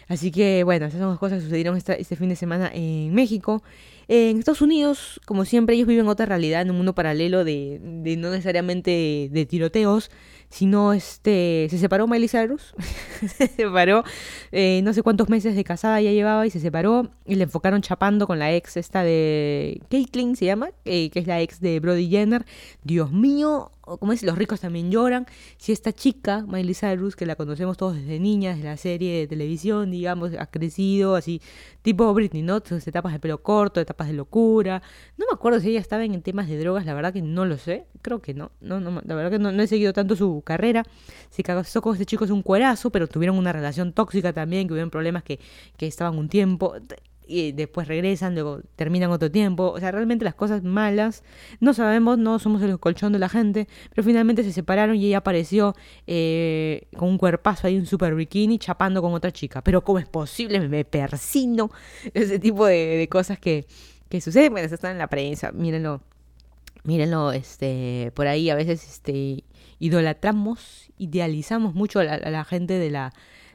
[0.08, 3.62] Así que bueno, esas son las cosas que sucedieron este fin de semana en México.
[4.08, 8.16] En Estados Unidos, como siempre, ellos viven otra realidad, en un mundo paralelo de, de
[8.16, 10.10] no necesariamente de tiroteos,
[10.50, 12.74] sino este, se separó Miley Cyrus,
[13.20, 14.04] se separó,
[14.52, 17.80] eh, no sé cuántos meses de casada ya llevaba y se separó y le enfocaron
[17.82, 21.80] chapando con la ex esta de Caitlyn, se llama, eh, que es la ex de
[21.80, 22.44] Brody Jenner.
[22.82, 25.26] Dios mío, como es, los ricos también lloran.
[25.56, 29.26] Si esta chica, Miley Cyrus, que la conocemos todos desde niña, desde la serie de
[29.26, 31.40] televisión, digamos, ha crecido así,
[31.82, 32.60] tipo Britney, ¿no?
[32.64, 34.82] Sus etapas de pelo corto, etapas de locura.
[35.16, 37.58] No me acuerdo si ella estaba en temas de drogas, la verdad que no lo
[37.58, 37.86] sé.
[38.02, 38.52] Creo que no.
[38.60, 40.84] no, la verdad que no, he seguido tanto su carrera.
[41.30, 44.74] Se casó con este chico es un cuerazo, pero tuvieron una relación tóxica también, que
[44.74, 45.40] hubieron problemas que,
[45.76, 46.74] que estaban un tiempo
[47.30, 49.70] y después regresan, luego terminan otro tiempo.
[49.70, 51.22] O sea, realmente las cosas malas,
[51.60, 55.18] no sabemos, no somos el colchón de la gente, pero finalmente se separaron y ella
[55.18, 55.76] apareció
[56.08, 59.62] eh, con un cuerpazo ahí, un super bikini, chapando con otra chica.
[59.62, 60.60] Pero ¿cómo es posible?
[60.68, 61.70] Me persino.
[62.14, 63.66] Ese tipo de, cosas que,
[64.08, 66.02] que suceden, bueno, están en la prensa, mírenlo.
[66.82, 69.44] Mírenlo, este, por ahí a veces este,
[69.78, 73.12] idolatramos, idealizamos mucho a la gente de la,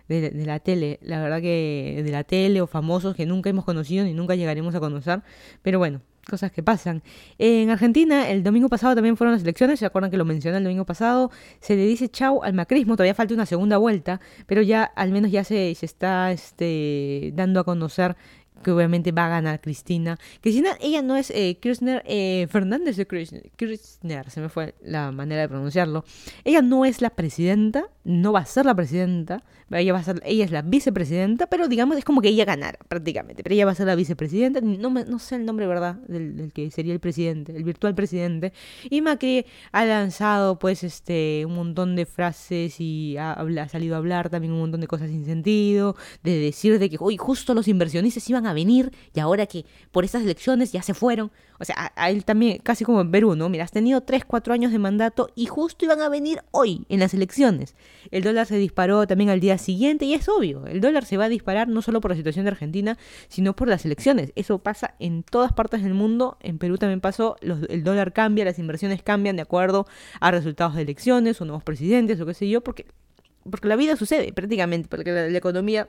[0.07, 4.05] de, la tele, la verdad que de la tele o famosos que nunca hemos conocido
[4.05, 5.21] ni nunca llegaremos a conocer,
[5.61, 7.03] pero bueno, cosas que pasan.
[7.37, 10.63] En Argentina, el domingo pasado también fueron las elecciones, ¿se acuerdan que lo mencioné el
[10.63, 11.31] domingo pasado?
[11.59, 15.31] Se le dice chau al macrismo, todavía falta una segunda vuelta, pero ya al menos
[15.31, 18.15] ya se, se está este, dando a conocer
[18.63, 20.17] que obviamente va a ganar Cristina.
[20.41, 25.41] Cristina, ella no es eh, Kirchner, eh, Fernández de Kirchner, se me fue la manera
[25.41, 26.03] de pronunciarlo.
[26.43, 30.21] Ella no es la presidenta, no va a ser la presidenta, ella, va a ser,
[30.25, 33.71] ella es la vicepresidenta, pero digamos es como que ella ganara prácticamente, pero ella va
[33.71, 37.57] a ser la vicepresidenta, no, no sé el nombre, ¿verdad?, del, que sería el presidente,
[37.57, 38.53] el virtual presidente.
[38.89, 43.97] Y Macri ha lanzado pues este un montón de frases y ha, ha salido a
[43.97, 47.67] hablar también un montón de cosas sin sentido, de decir de que hoy justo los
[47.67, 51.31] inversionistas iban a venir y ahora que por estas elecciones ya se fueron.
[51.59, 53.49] O sea, a, él también, casi como en Perú, ¿no?
[53.49, 56.99] Mira, has tenido 3, 4 años de mandato y justo iban a venir hoy en
[56.99, 57.75] las elecciones.
[58.11, 61.25] El dólar se disparó también al día siguiente y es obvio, el dólar se va
[61.25, 64.31] a disparar no solo por la situación de Argentina, sino por las elecciones.
[64.35, 68.59] Eso pasa en todas partes del mundo, en Perú también pasó, el dólar cambia, las
[68.59, 69.87] inversiones cambian de acuerdo
[70.19, 72.85] a resultados de elecciones o nuevos presidentes o qué sé yo, porque,
[73.49, 75.87] porque la vida sucede prácticamente, porque la economía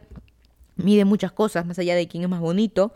[0.77, 2.95] mide muchas cosas, más allá de quién es más bonito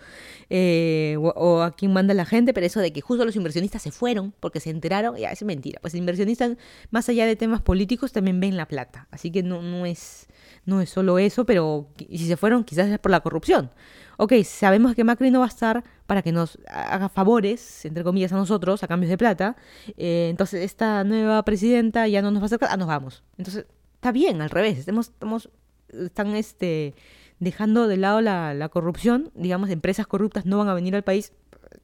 [0.51, 3.91] eh, o, a quién manda la gente, pero eso de que justo los inversionistas se
[3.91, 5.81] fueron porque se enteraron, ya es mentira.
[5.81, 6.51] Pues el inversionista,
[6.91, 9.09] más allá de temas políticos, también ven la plata.
[9.11, 10.29] Así que no, no, es,
[10.67, 13.71] no es solo eso, pero si se fueron, quizás es por la corrupción.
[14.19, 18.33] Ok, sabemos que Macri no va a estar para que nos haga favores, entre comillas,
[18.33, 19.57] a nosotros, a cambios de plata.
[19.97, 23.23] Eh, entonces, esta nueva presidenta ya no nos va a hacer ah, nos vamos.
[23.39, 23.65] Entonces,
[23.95, 24.77] está bien, al revés.
[24.77, 25.49] Estamos, estamos,
[25.89, 26.95] están este
[27.41, 31.33] dejando de lado la, corrupción, digamos, empresas corruptas no van a venir al país,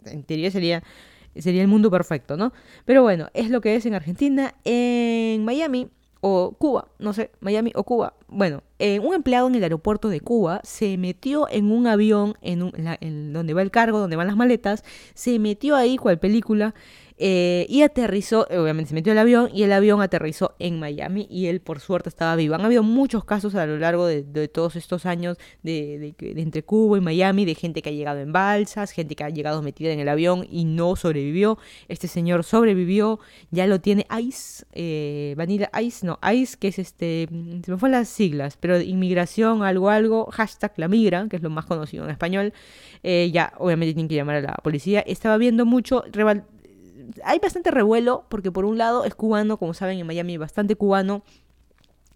[0.04, 0.84] en teoría sería,
[1.34, 2.52] sería el mundo perfecto, ¿no?
[2.84, 5.90] Pero bueno, es lo que es en Argentina, en Miami
[6.20, 8.14] o Cuba, no sé, Miami o Cuba.
[8.28, 13.32] Bueno, eh, un empleado en el aeropuerto de Cuba se metió en un avión, en,
[13.32, 14.84] donde va el cargo, donde van las maletas,
[15.14, 16.74] se metió ahí cual película
[17.18, 21.46] eh, y aterrizó, obviamente se metió el avión y el avión aterrizó en Miami y
[21.46, 22.54] él por suerte estaba vivo.
[22.54, 27.00] Han habido muchos casos a lo largo de, todos estos años de, entre Cuba y
[27.00, 30.08] Miami de gente que ha llegado en balsas, gente que ha llegado metida en el
[30.08, 31.58] avión y no sobrevivió.
[31.88, 33.18] Este señor sobrevivió,
[33.50, 37.28] ya lo tiene ICE, eh, Vanilla ICE, no, ICE que es este,
[37.64, 41.50] se me fue las siglas, pero inmigración, algo, algo, hashtag la migra, que es lo
[41.50, 42.52] más conocido en español.
[43.04, 45.00] Eh, ya obviamente tienen que llamar a la policía.
[45.06, 46.02] Estaba viendo mucho
[47.22, 51.22] hay bastante revuelo porque por un lado es cubano, como saben en Miami bastante cubano,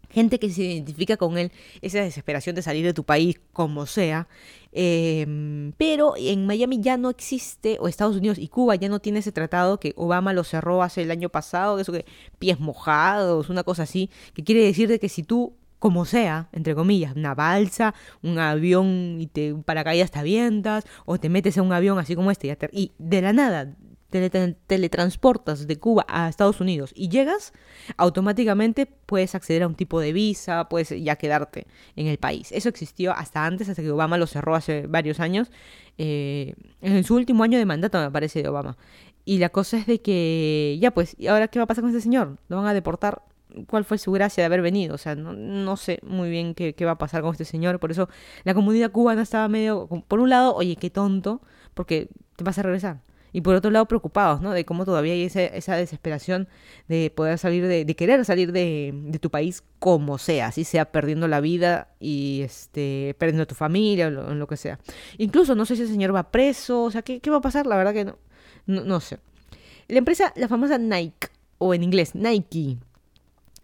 [0.08, 4.26] gente que se identifica con él, esa desesperación de salir de tu país como sea.
[4.72, 9.20] Em, pero en Miami ya no existe, o Estados Unidos y Cuba ya no tiene
[9.20, 12.04] ese tratado que Obama lo cerró hace el año pasado, eso que
[12.40, 16.76] pies mojados, una cosa así, que quiere decir de que si tú como sea, entre
[16.76, 21.72] comillas, una balsa, un avión y te paracaídas te avientas, o te metes en un
[21.72, 23.74] avión así como este y de la nada
[24.10, 27.52] teletransportas de Cuba a Estados Unidos y llegas,
[27.96, 31.66] automáticamente puedes acceder a un tipo de visa, puedes ya quedarte
[31.96, 32.50] en el país.
[32.52, 35.50] Eso existió hasta antes, hasta que Obama lo cerró hace varios años,
[35.98, 38.76] eh, en su último año de mandato me parece de Obama.
[39.24, 41.90] Y la cosa es de que, ya pues, ¿y ahora qué va a pasar con
[41.90, 42.38] este señor?
[42.48, 43.22] ¿Lo van a deportar?
[43.66, 44.94] ¿Cuál fue su gracia de haber venido?
[44.94, 47.80] O sea, no, sé muy bien qué, va a pasar con este señor.
[47.80, 48.08] Por eso
[48.44, 51.40] la comunidad cubana estaba medio, por un lado, oye, qué tonto,
[51.74, 53.00] porque te vas a regresar
[53.32, 54.52] y por otro lado preocupados, ¿no?
[54.52, 56.48] De cómo todavía hay esa, desesperación
[56.88, 60.90] de poder salir, de, de querer salir de, de, tu país como sea, así sea
[60.90, 64.78] perdiendo la vida y este, perdiendo tu familia o lo, que sea.
[65.18, 67.66] Incluso no sé si el señor va preso, o sea, ¿qué, qué va a pasar?
[67.66, 68.18] La verdad que no,
[68.66, 69.18] no, no sé.
[69.88, 72.78] La empresa, la famosa Nike, o en inglés Nike,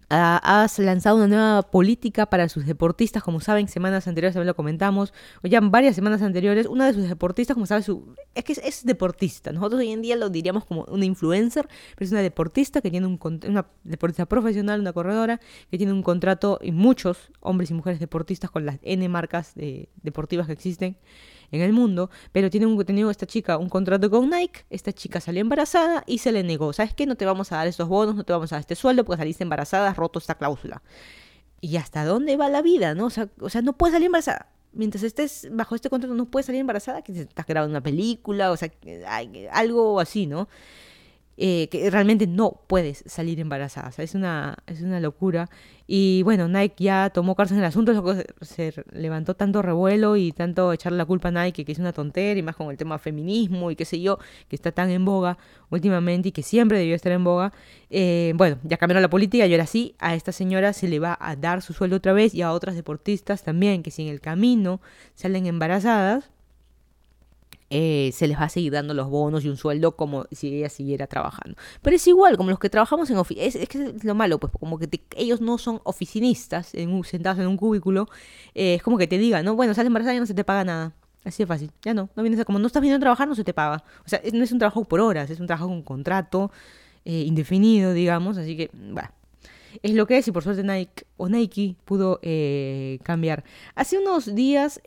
[0.08, 5.12] has lanzado una nueva política para sus deportistas, como saben, semanas anteriores también lo comentamos,
[5.42, 8.84] o ya varias semanas anteriores, una de sus deportistas, como saben, su, es que es,
[8.84, 12.90] deportista, nosotros hoy en día lo diríamos como una influencer, pero es una deportista que
[12.90, 15.40] tiene un, una deportista profesional, una corredora,
[15.70, 19.88] que tiene un contrato, y muchos hombres y mujeres deportistas con las N marcas de,
[20.02, 20.96] deportivas que existen,
[21.50, 25.20] en el mundo, pero tiene un, tenido esta chica un contrato con Nike, esta chica
[25.20, 27.06] salió embarazada y se le negó, ¿sabes qué?
[27.06, 29.18] No te vamos a dar estos bonos, no te vamos a dar este sueldo porque
[29.18, 30.82] saliste embarazada, has roto esta cláusula.
[31.60, 33.06] ¿Y hasta dónde va la vida, no?
[33.06, 34.50] O sea, o sea no puedes salir embarazada.
[34.72, 38.56] Mientras estés bajo este contrato no puedes salir embarazada, que estás grabando una película, o
[38.56, 38.70] sea,
[39.52, 40.48] algo así, ¿no?
[41.38, 43.90] Eh, que realmente no puedes salir embarazada.
[43.98, 45.50] es, una, es una locura.
[45.86, 47.92] Y bueno, Nike ya tomó cartas en el asunto,
[48.40, 52.38] se levantó tanto revuelo y tanto echarle la culpa a Nike, que es una tontería,
[52.38, 54.18] y más con el tema feminismo y qué sé yo,
[54.48, 55.36] que está tan en boga
[55.70, 57.52] últimamente y que siempre debió estar en boga.
[57.90, 61.18] Eh, bueno, ya cambiaron la política y ahora sí, a esta señora se le va
[61.20, 64.20] a dar su sueldo otra vez y a otras deportistas también, que si en el
[64.20, 64.80] camino
[65.14, 66.30] salen embarazadas,
[67.68, 70.68] eh, se les va a seguir dando los bonos y un sueldo como si ella
[70.68, 71.56] siguiera trabajando.
[71.82, 74.52] Pero es igual, como los que trabajamos en oficina, es, que es lo malo, pues
[74.58, 78.08] como que ellos no son oficinistas en sentados en un cubículo,
[78.54, 80.64] eh, es como que te digan, no, bueno, sales embarazada y no se te paga
[80.64, 80.94] nada.
[81.24, 83.34] Así de fácil, ya no, no vienes a, como no estás viniendo a trabajar, no
[83.34, 83.82] se te paga.
[84.04, 86.52] O sea, no es un trabajo por horas, es un trabajo con contrato
[87.04, 89.10] eh, indefinido, digamos, así que, bueno,
[89.82, 92.20] es lo que es y por suerte Nike o Nike pudo
[93.02, 93.42] cambiar.
[93.74, 94.80] Hace unos días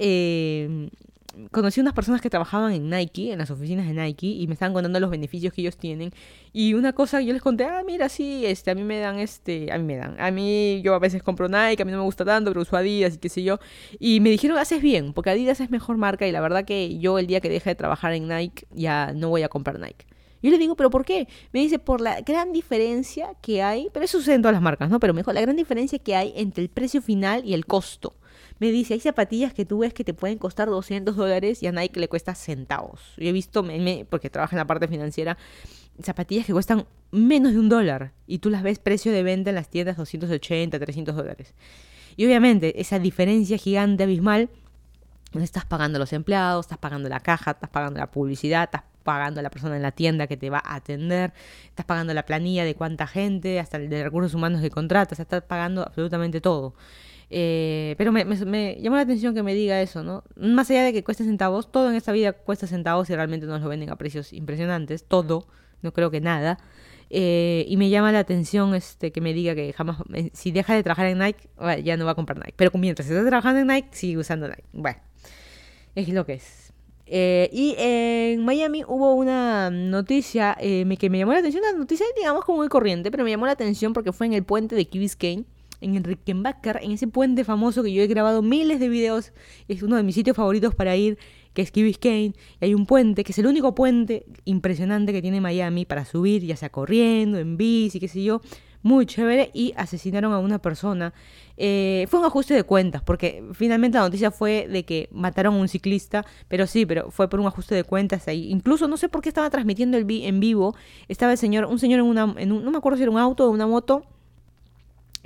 [1.52, 4.74] conocí unas personas que trabajaban en Nike, en las oficinas de Nike, y me estaban
[4.74, 6.12] contando los beneficios que ellos tienen.
[6.54, 9.72] Y una cosa yo les conté, ah, mira, sí, este, a mí me dan este,
[9.72, 10.20] a mí me dan.
[10.20, 12.78] A mí, yo a veces compro Nike, a mí no me gusta tanto, pero uso
[12.78, 13.60] Adidas y qué sé yo.
[14.00, 17.20] Y me dijeron, haces bien, porque Adidas es mejor marca y la verdad que yo
[17.20, 20.06] el día que deje de trabajar en Nike ya no voy a comprar Nike.
[20.42, 21.28] Yo le digo, ¿pero por qué?
[21.52, 24.90] Me dice, por la gran diferencia que hay, pero eso sucede en todas las marcas,
[24.90, 25.00] ¿no?
[25.00, 28.16] Pero mejor, la gran diferencia que hay entre el precio final y el costo
[28.60, 31.72] me dice, hay zapatillas que tú ves que te pueden costar 200 dólares y a
[31.72, 33.02] Nike le cuesta centavos.
[33.18, 33.66] Yo he visto,
[34.10, 35.38] porque trabaja en la parte financiera,
[36.02, 39.56] zapatillas que cuestan menos de un dólar y tú las ves precio de venta en
[39.56, 41.56] las tiendas 280, 300 dólares.
[42.16, 44.50] Y obviamente esa diferencia gigante, abismal,
[45.38, 49.40] Estás pagando a los empleados, estás pagando la caja, estás pagando la publicidad, estás pagando
[49.40, 51.34] a la persona en la tienda que te va a atender,
[51.66, 55.44] estás pagando la planilla de cuánta gente, hasta el de recursos humanos que contratas, estás
[55.44, 56.74] pagando absolutamente todo.
[57.32, 58.26] Eh, pero me,
[58.82, 60.24] llamó la atención que me diga eso, ¿no?
[60.36, 63.62] Más allá de que cueste centavos, todo en esta vida cuesta centavos y realmente nos
[63.62, 65.48] lo venden a precios impresionantes, todo,
[65.82, 66.58] no creo que nada.
[67.12, 70.74] Eh, y me llama la atención este que me diga que jamás, eh, si deja
[70.74, 71.50] de trabajar en Nike,
[71.84, 72.54] ya no va a comprar Nike.
[72.56, 74.66] Pero mientras está trabajando en Nike, sigue usando Nike.
[74.74, 75.00] Bueno,
[75.96, 76.74] es lo que es.
[77.06, 82.60] y en Miami hubo una noticia que me llamó la atención, una noticia digamos como
[82.60, 85.46] muy corriente, pero me llamó la atención porque fue en el puente de Key Biscayne
[85.82, 89.34] en el Rickenbacker, en ese puente famoso que yo he grabado miles de videos,
[89.68, 91.18] es uno de mis sitios favoritos para ir,
[91.54, 95.22] que es Key Biscayne, y hay un puente, que es el único puente impresionante que
[95.22, 98.42] tiene Miami para subir, ya sea corriendo, en bici, qué sé yo,
[98.82, 101.14] muy chévere, y asesinaron a una persona.
[101.58, 105.58] Eh, fue un ajuste de cuentas, porque finalmente la noticia fue de que mataron a
[105.58, 108.50] un ciclista, pero sí, pero fue por un ajuste de cuentas ahí.
[108.50, 110.76] Incluso no sé por qué estaba transmitiendo el en vivo,
[111.10, 113.18] estaba el señor, un señor en una, en un, no me acuerdo si era un
[113.18, 114.06] auto o una moto,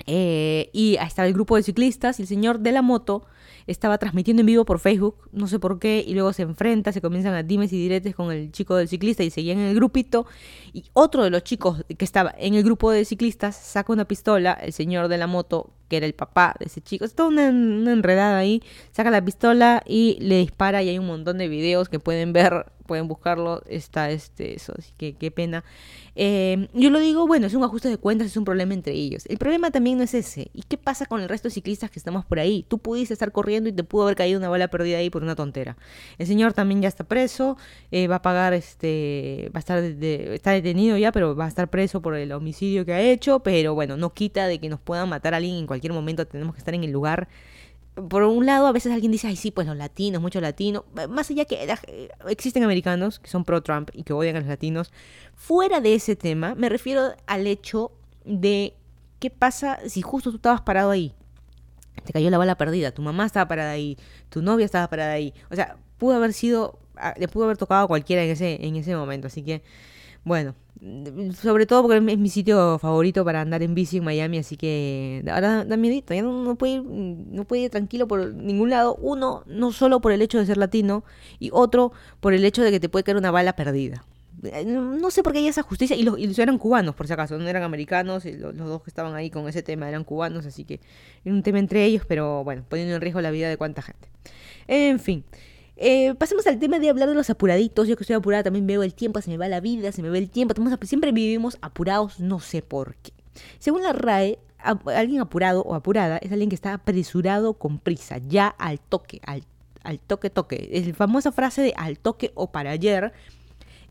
[0.06, 3.26] eh, y estaba el grupo de ciclistas y el señor de la moto
[3.68, 7.02] estaba transmitiendo en vivo por Facebook, no sé por qué, y luego se enfrenta, se
[7.02, 10.26] comienzan a dimes y diretes con el chico del ciclista y seguían en el grupito.
[10.74, 14.54] Y otro de los chicos que estaba en el grupo de ciclistas saca una pistola,
[14.54, 17.92] el señor de la moto, que era el papá de ese chico, está una, una
[17.92, 22.00] enredada ahí, saca la pistola y le dispara y hay un montón de videos que
[22.00, 25.64] pueden ver pueden buscarlo, está este, eso, así que qué pena.
[26.16, 29.26] Eh, yo lo digo, bueno, es un ajuste de cuentas, es un problema entre ellos.
[29.28, 30.52] El problema también no es ese.
[30.54, 32.66] ¿Y qué pasa con el resto de ciclistas que estamos por ahí?
[32.68, 35.36] Tú pudiste estar corriendo y te pudo haber caído una bala perdida ahí por una
[35.36, 35.76] tontera.
[36.18, 37.58] El señor también ya está preso,
[37.92, 41.70] eh, va a pagar, este, va a estar, está detenido ya, pero va a estar
[41.70, 45.10] preso por el homicidio que ha hecho, pero bueno, no quita de que nos puedan
[45.10, 47.28] matar a alguien en cualquier momento, tenemos que estar en el lugar
[47.96, 50.84] por un lado, a veces alguien dice, ay, sí, pues los latinos, muchos latinos.
[51.10, 51.70] Más allá que
[52.28, 54.92] existen americanos que son pro-Trump y que odian a los latinos.
[55.36, 57.92] Fuera de ese tema, me refiero al hecho
[58.26, 58.76] de
[59.20, 61.14] qué pasa si justo tú estabas parado ahí.
[62.04, 63.98] Te cayó la bala perdida, tu mamá estaba parada ahí,
[64.30, 65.34] tu novia estaba parada ahí.
[65.52, 68.76] O sea, pudo haber sido, ah, le pudo haber tocado a cualquiera en ese, en
[68.76, 69.28] ese momento.
[69.28, 69.62] Así que,
[70.24, 70.56] bueno,
[71.42, 75.24] sobre todo porque es mi sitio favorito para andar en bici en Miami, así que
[75.32, 78.96] ahora da miedito, ya no, puede ir, no puede ir tranquilo por ningún lado.
[78.96, 81.04] Uno, no solo por el hecho de ser latino,
[81.40, 84.04] y otro, por el hecho de que te puede caer una bala perdida.
[84.44, 87.14] Eh, no sé por qué hay esa justicia, y los, y eran cubanos, por si
[87.14, 90.04] acaso, no eran americanos, y los, los, dos que estaban ahí con ese tema eran
[90.04, 90.82] cubanos, así que
[91.24, 94.10] era un tema entre ellos, pero bueno, poniendo en riesgo la vida de cuánta gente.
[94.68, 95.24] En fin.
[95.76, 97.88] Eh, pasemos al tema de hablar de los apuraditos.
[97.88, 100.10] Yo que estoy apurada también veo el tiempo, se me va la vida, se me
[100.10, 100.54] va el tiempo.
[100.84, 103.12] Siempre vivimos apurados, no sé por qué.
[103.60, 108.48] Según la RAE, alguien apurado o apurada es alguien que está apresurado con prisa, ya
[108.48, 109.44] al toque, al,
[109.84, 110.84] al toque toque.
[110.86, 113.12] La famosa frase de al toque o para ayer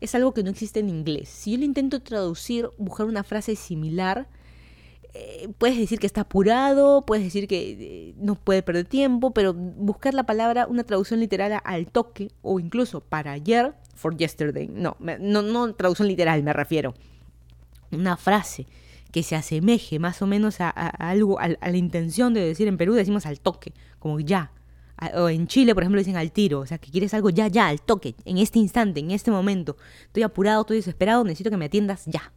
[0.01, 1.29] es algo que no existe en inglés.
[1.29, 4.27] Si yo le intento traducir, buscar una frase similar,
[5.15, 9.53] eh, puedes decir que está apurado, puedes decir que eh, no puede perder tiempo, pero
[9.53, 14.67] buscar la palabra, una traducción literal al toque o incluso para ayer, for yesterday.
[14.67, 16.95] No, no, no traducción literal, me refiero.
[17.91, 18.65] Una frase
[19.11, 22.93] que se asemeje más o menos a, algo, a, la intención de decir en Perú,
[22.93, 24.51] decimos al toque, como ya.
[25.13, 27.67] o en Chile, por ejemplo, dicen al tiro, o sea, que quieres algo ya, ya,
[27.67, 29.77] al toque, en este instante, en este momento.
[30.07, 32.33] Estoy apurado, estoy desesperado, necesito que me atiendas ya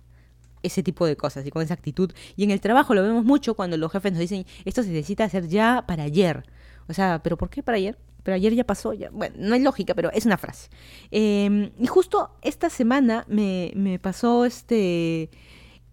[0.66, 2.12] ese tipo de cosas y con esa actitud.
[2.36, 5.24] Y en el trabajo lo vemos mucho cuando los jefes nos dicen, esto se necesita
[5.24, 6.44] hacer ya para ayer.
[6.88, 7.98] O sea, ¿pero por qué para ayer?
[8.22, 9.10] Pero ayer ya pasó, ya.
[9.10, 10.68] Bueno, no es lógica, pero es una frase.
[11.10, 15.30] Em, y justo esta semana me, me pasó este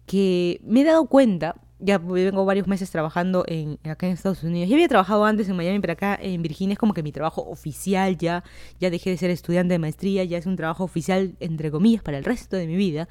[0.06, 4.68] que me he dado cuenta ya vengo varios meses trabajando en, acá en Estados Unidos.
[4.70, 7.42] Ya había trabajado antes en Miami, pero acá en Virginia es como que mi trabajo
[7.42, 8.42] oficial ya.
[8.80, 12.16] Ya dejé de ser estudiante de maestría, ya es un trabajo oficial, entre comillas, para
[12.16, 13.06] el resto de mi vida.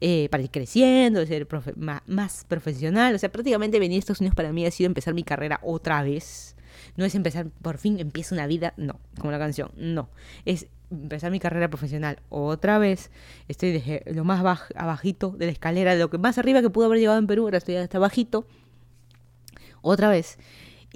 [0.00, 3.14] Eh, para ir creciendo, ser más, profesional.
[3.14, 6.02] O sea, prácticamente venir a Estados Unidos para mí ha sido empezar mi carrera otra
[6.02, 6.56] vez.
[6.96, 10.08] No es empezar, por fin empiezo una vida, no, como la canción, no.
[10.44, 13.10] Es empezar mi carrera profesional otra vez.
[13.48, 14.40] Estoy desde lo más
[14.74, 17.44] abajito de la escalera, de lo que más arriba que pudo haber llegado en Perú,
[17.44, 18.46] ahora estoy hasta abajito.
[19.82, 20.38] Otra vez.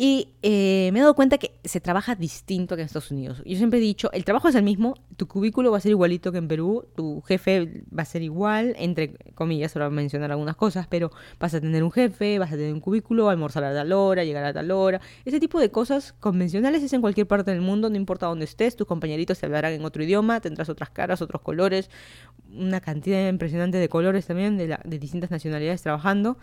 [0.03, 3.43] Y eh, me he dado cuenta que se trabaja distinto que en Estados Unidos.
[3.45, 6.33] Yo siempre he dicho, el trabajo es el mismo, tu cubículo va a ser igualito
[6.33, 10.31] que en Perú, tu jefe va a ser igual, entre comillas, solo voy a mencionar
[10.31, 13.75] algunas cosas, pero vas a tener un jefe, vas a tener un cubículo, almorzar a
[13.75, 15.03] tal hora, llegar a tal hora.
[15.27, 18.77] Ese tipo de cosas convencionales es en cualquier parte del mundo, no importa dónde estés,
[18.77, 21.91] tus compañeritos te hablarán en otro idioma, tendrás otras caras, otros colores,
[22.57, 26.39] una cantidad impresionante de colores también de, de distintas nacionalidades trabajando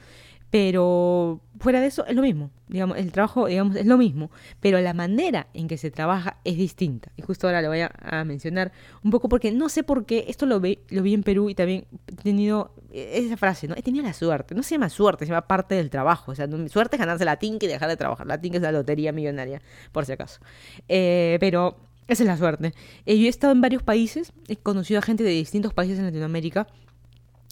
[0.50, 4.32] Pero fuera de eso es lo mismo, digamos, el trabajo, digamos, es lo mismo,
[4.62, 7.12] pero la manera en que se trabaja es distinta.
[7.18, 8.72] Y justo ahora lo voy a, mencionar
[9.04, 11.56] un poco porque no sé por qué, esto lo vi, lo vi en Perú y
[11.56, 13.76] también he tenido esa frase, ¿no?
[13.76, 16.48] He tenido la suerte, no se llama suerte, se llama parte del trabajo, o sea,
[16.70, 19.62] suerte es ganarse la tinca y dejar de trabajar, la tinca es la lotería millonaria,
[19.92, 20.40] por si acaso.
[20.88, 21.76] Eh, pero
[22.08, 22.74] esa es la suerte.
[23.06, 26.06] Eh, yo he estado en varios países, he conocido a gente de distintos países en
[26.06, 26.68] Latinoamérica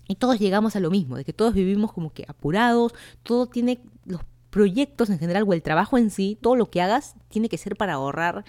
[0.08, 2.94] y todos llegamos a lo mismo, de que todos vivimos como que apurados,
[3.24, 7.16] todo tiene los proyectos en general o el trabajo en sí, todo lo que hagas
[7.28, 8.46] tiene que ser para ahorrar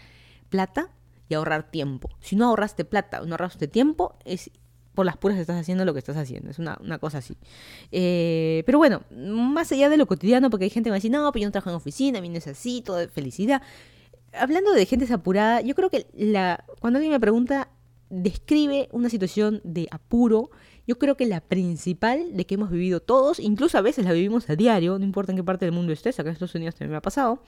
[0.48, 0.90] plata
[1.28, 2.10] y ahorrar tiempo.
[2.20, 4.50] Si no ahorraste plata o no ahorraste tiempo, es
[4.96, 6.50] por las puras estás haciendo lo que estás haciendo.
[6.50, 7.36] Es una, cosa así.
[7.92, 11.30] Eh, pero bueno, más allá de lo cotidiano, porque hay gente que a decir, no,
[11.32, 13.62] pero yo no trabajo en oficina, a mí no es así, todo de felicidad.
[14.32, 17.68] Hablando de gente apurada, yo creo que la, cuando alguien me pregunta,
[18.08, 20.50] describe una situación de apuro,
[20.86, 24.48] yo creo que la principal de que hemos vivido todos, incluso a veces la vivimos
[24.48, 26.92] a diario, no importa en qué parte del mundo estés, acá en Estados Unidos también
[26.92, 27.42] me ha pasado,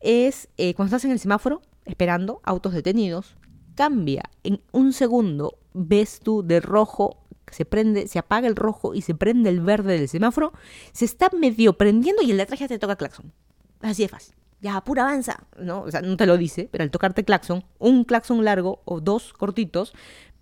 [0.00, 3.36] es eh, cuando estás en el semáforo esperando autos detenidos,
[3.74, 9.02] cambia en un segundo, ves tú de rojo, se prende, se apaga el rojo y
[9.02, 10.52] se prende el verde del semáforo,
[10.92, 13.32] se está medio prendiendo y el de atrás ya te toca claxon.
[13.80, 14.34] Así de fácil.
[14.60, 15.82] Ya, pura avanza, ¿no?
[15.82, 19.34] O sea, no te lo dice, pero al tocarte claxon, un claxon largo o dos
[19.34, 19.92] cortitos,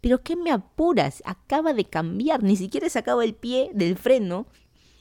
[0.03, 1.22] pero ¿qué me apuras?
[1.24, 4.46] Acaba de cambiar, ni siquiera he sacado el pie del freno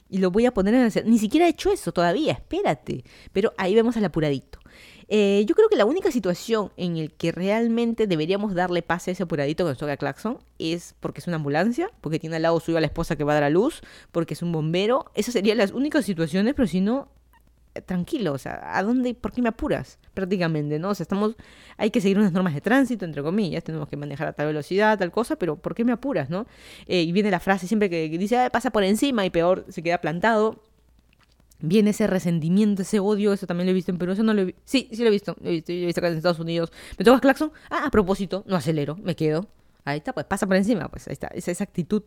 [0.08, 1.10] y lo voy a poner en el...
[1.10, 3.04] Ni siquiera he hecho eso todavía, espérate.
[3.32, 4.60] Pero ahí vemos al apuradito.
[5.08, 9.12] Eh, yo creo que la única situación en la que realmente deberíamos darle pase a
[9.12, 12.60] ese apuradito que nos toca claxon es porque es una ambulancia, porque tiene al lado
[12.60, 13.82] suyo a la esposa que va a dar a luz,
[14.12, 15.10] porque es un bombero.
[15.14, 17.08] Esas serían las únicas situaciones, pero si no,
[17.80, 19.98] tranquilo, o sea, ¿a dónde, por qué me apuras?
[20.14, 20.90] Prácticamente, ¿no?
[20.90, 21.36] O sea, estamos,
[21.78, 24.98] hay que seguir unas normas de tránsito, entre comillas, tenemos que manejar a tal velocidad,
[24.98, 26.46] tal cosa, pero ¿por qué me apuras, no?
[26.86, 29.98] Eh, y viene la frase siempre que, dice, pasa por encima y peor, se queda
[29.98, 30.60] plantado.
[31.64, 34.42] Viene ese resentimiento, ese odio, eso también lo he visto en Perú, eso no lo
[34.42, 34.60] he visto.
[34.64, 36.72] Sí, sí lo he visto, lo he visto, he visto acá en Estados Unidos.
[36.98, 37.52] ¿Me tocas claxon?
[37.70, 39.46] Ah, a propósito, no acelero, me quedo.
[39.84, 42.02] Ahí está, pues pasa por encima, pues ahí está, esa, esa actitud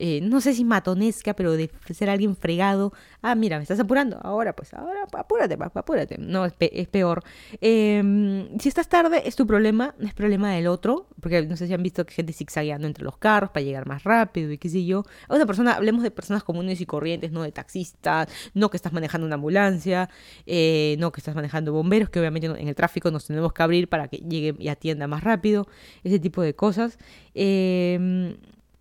[0.00, 2.92] eh, no sé si matonesca, pero de ser alguien fregado.
[3.20, 4.16] Ah, mira, me estás apurando.
[4.22, 6.18] Ahora, pues, ahora apúrate, apúrate.
[6.18, 6.52] No, es,
[6.88, 7.24] peor.
[7.60, 11.08] Em, si estás tarde, es tu problema, no es problema del otro.
[11.20, 14.04] Porque no sé si han visto que gente zigzagueando entre los carros para llegar más
[14.04, 15.02] rápido y qué sé yo.
[15.26, 18.92] A una persona, hablemos de personas comunes y corrientes, no de taxistas, no que estás
[18.92, 20.10] manejando una ambulancia,
[20.46, 23.88] eh, no que estás manejando bomberos, que obviamente en el tráfico nos tenemos que abrir
[23.88, 25.66] para que llegue y atienda más rápido.
[26.04, 26.98] Ese tipo de cosas.
[27.34, 28.36] Eh,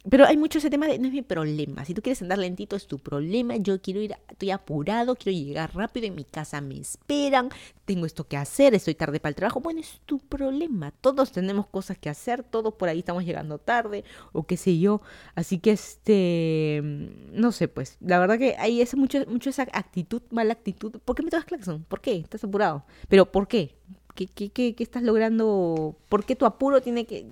[0.10, 1.84] pero hay mucho ese tema de no es mi problema.
[1.84, 3.58] Si tú quieres andar lentito es tu problema.
[3.58, 6.08] Yo quiero ir, estoy apurado, quiero llegar rápido.
[6.08, 7.50] En mi casa me esperan.
[7.86, 8.74] Tengo esto que hacer.
[8.74, 9.60] Estoy tarde para el trabajo.
[9.60, 10.92] Bueno, es tu problema.
[10.92, 12.44] Todos tenemos cosas que hacer.
[12.44, 15.02] Todos por ahí estamos llegando tarde o qué sé yo.
[15.36, 20.22] Así que este, no sé, pues la verdad que hay ese, mucho, mucho esa actitud,
[20.32, 20.92] mala actitud.
[21.04, 21.84] ¿Por qué me tomas claxon?
[21.84, 22.16] ¿Por qué?
[22.18, 22.86] Estás apurado.
[23.10, 23.76] Pero ¿por qué?
[24.16, 25.98] ¿Qué, qué, qué, qué estás logrando?
[26.10, 27.28] ¿Por qué tu apuro tiene que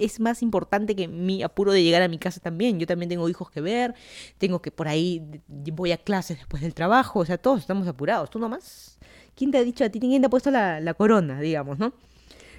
[0.00, 2.78] es más importante que mi apuro de llegar a mi casa también.
[2.78, 3.94] Yo también tengo hijos que ver,
[4.38, 8.30] tengo que por ahí voy a clases después del trabajo, o sea, todos estamos apurados.
[8.30, 8.98] ¿Tú nomás?
[9.34, 10.00] ¿Quién te ha dicho a ti?
[10.00, 11.92] ¿Quién te ha puesto la, corona, digamos, no?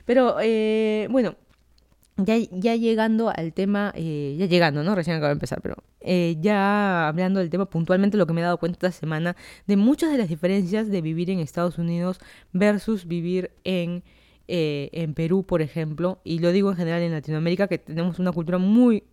[0.06, 1.36] Pero, eh, bueno,
[2.18, 4.96] ya, ya, llegando al tema, eh, ya llegando, ¿no?
[4.96, 8.44] Recién acabo de empezar, pero eh, ya hablando del tema puntualmente, lo que me he
[8.44, 9.36] dado cuenta esta semana
[9.68, 12.20] de muchas de las diferencias de vivir en Estados Unidos
[12.52, 14.04] versus vivir en
[14.54, 18.34] eh, en Perú, por ejemplo, y lo digo en general en Latinoamérica, que tenemos una
[18.34, 19.06] cultura muy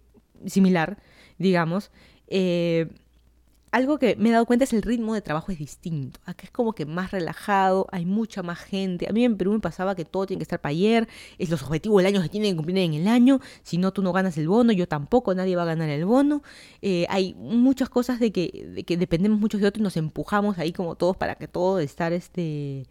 [0.47, 0.99] similar,
[1.39, 1.93] digamos,
[2.26, 2.89] eh,
[3.70, 6.18] algo que me he dado cuenta es el ritmo de trabajo es distinto.
[6.24, 9.07] Acá es como que más relajado, hay mucha más gente.
[9.09, 11.07] A mí en Perú me pasaba que todo tiene que estar para ayer,
[11.39, 14.03] es los objetivos del año se tienen que cumplir en el año, si no tú
[14.03, 16.43] no ganas el bono, yo tampoco, nadie va a ganar el bono.
[16.82, 20.59] Eh, hay muchas cosas de que, de que dependemos muchos de otros y nos empujamos
[20.59, 22.89] ahí como todos para que todo estar, este,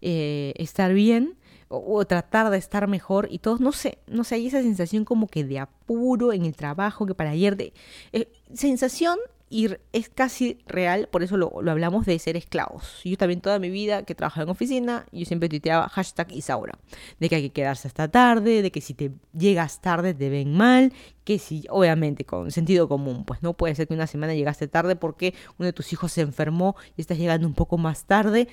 [0.00, 1.36] estar bien
[1.72, 5.26] o, tratar de estar mejor y todos, no sé, no sé, hay esa sensación como
[5.26, 7.72] que de apuro en el trabajo que para ayer de...
[8.12, 9.18] Eh, sensación
[9.52, 13.02] y es casi real, por eso lo, hablamos de ser esclavos.
[13.04, 16.78] Yo también toda mi vida que trabajaba en oficina, yo siempre tuiteaba hashtag Isaura,
[17.20, 20.56] de que hay que quedarse hasta tarde, de que si te llegas tarde te ven
[20.56, 20.94] mal,
[21.24, 24.96] que si, obviamente, con sentido común, pues no puede ser que una semana llegaste tarde
[24.96, 28.48] porque uno de tus hijos se enfermó y estás llegando un poco más tarde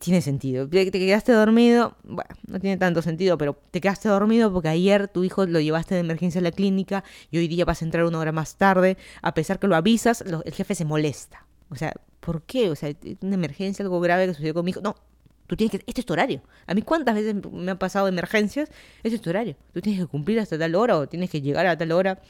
[0.00, 0.68] tiene sentido.
[0.68, 5.22] Te quedaste dormido, bueno, no tiene tanto sentido, pero te quedaste dormido porque ayer tu
[5.22, 8.18] hijo lo llevaste de emergencia a la clínica y hoy día vas a entrar una
[8.18, 8.96] hora más tarde.
[9.22, 11.46] A pesar que lo avisas, el jefe se molesta.
[11.68, 12.70] O sea, ¿por qué?
[12.70, 14.80] O sea, una emergencia, algo grave que sucedió con mi hijo.
[14.80, 14.96] No,
[15.46, 15.84] tú tienes que.
[15.86, 16.42] Este es tu horario.
[16.66, 18.70] A mí, ¿cuántas veces me han pasado emergencias?
[19.02, 19.56] Este es tu horario.
[19.72, 22.20] Tú tienes que cumplir hasta tal hora o tienes que llegar a tal hora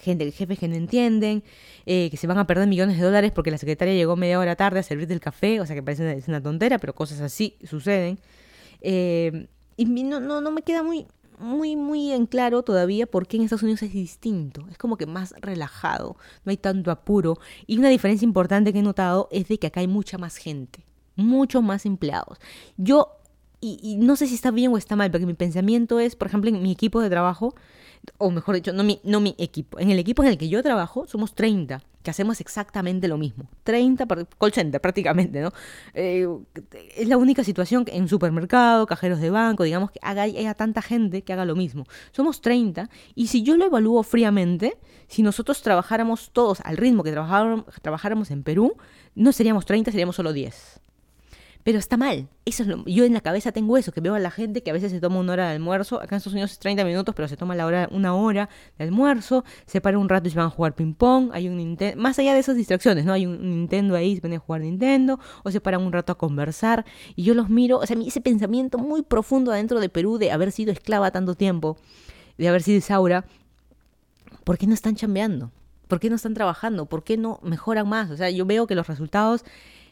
[0.00, 1.42] gente, jefes que no entienden,
[1.86, 4.56] eh, que se van a perder millones de dólares porque la secretaria llegó media hora
[4.56, 8.18] tarde a servirte el café, o sea que parece una, tontera, pero cosas así suceden.
[8.80, 11.06] Eh, y no, no, no me queda muy,
[11.40, 14.66] muy, muy en claro todavía por qué en Estados Unidos es distinto.
[14.70, 17.38] Es como que más relajado, no hay tanto apuro.
[17.66, 20.84] Y una diferencia importante que he notado es de que acá hay mucha más gente,
[21.16, 22.38] muchos más empleados.
[22.76, 23.19] Yo,
[23.60, 26.48] y, no sé si está bien o está mal, porque mi pensamiento es, por ejemplo,
[26.48, 27.54] en mi equipo de trabajo,
[28.16, 30.62] o mejor dicho, no mi, no mi equipo, en el equipo en el que yo
[30.62, 33.50] trabajo somos 30 que hacemos exactamente lo mismo.
[33.64, 34.06] 30
[34.38, 35.52] call center prácticamente, ¿no?
[35.92, 36.26] Eh,
[36.96, 41.22] es la única situación en supermercado, cajeros de banco, digamos, que haga, haya tanta gente
[41.22, 41.84] que haga lo mismo.
[42.12, 47.12] Somos 30 y si yo lo evalúo fríamente, si nosotros trabajáramos todos al ritmo que
[47.12, 48.76] trabajáramos en Perú,
[49.14, 50.80] no seríamos 30, seríamos solo 10.
[51.62, 52.28] Pero está mal.
[52.46, 54.70] Eso es lo, yo en la cabeza tengo eso, que veo a la gente que
[54.70, 55.96] a veces se toma una hora de almuerzo.
[55.96, 58.48] Acá en Estados Unidos es 30 minutos, pero se toma la hora, una hora
[58.78, 59.44] de almuerzo.
[59.66, 61.30] Se para un rato y se van a jugar ping-pong.
[61.32, 63.12] Hay un Más allá de esas distracciones, ¿no?
[63.12, 65.20] Hay un, Nintendo ahí, se ponen a jugar Nintendo.
[65.44, 66.86] O se paran un rato a conversar.
[67.14, 67.78] Y yo los miro.
[67.78, 71.76] O sea, ese pensamiento muy profundo adentro de Perú de haber sido esclava tanto tiempo,
[72.38, 73.26] de haber sido Isaura.
[74.44, 75.52] ¿Por qué no están chambeando?
[75.88, 76.86] ¿Por qué no están trabajando?
[76.86, 78.10] ¿Por qué no mejoran más?
[78.10, 79.44] O sea, yo veo que los resultados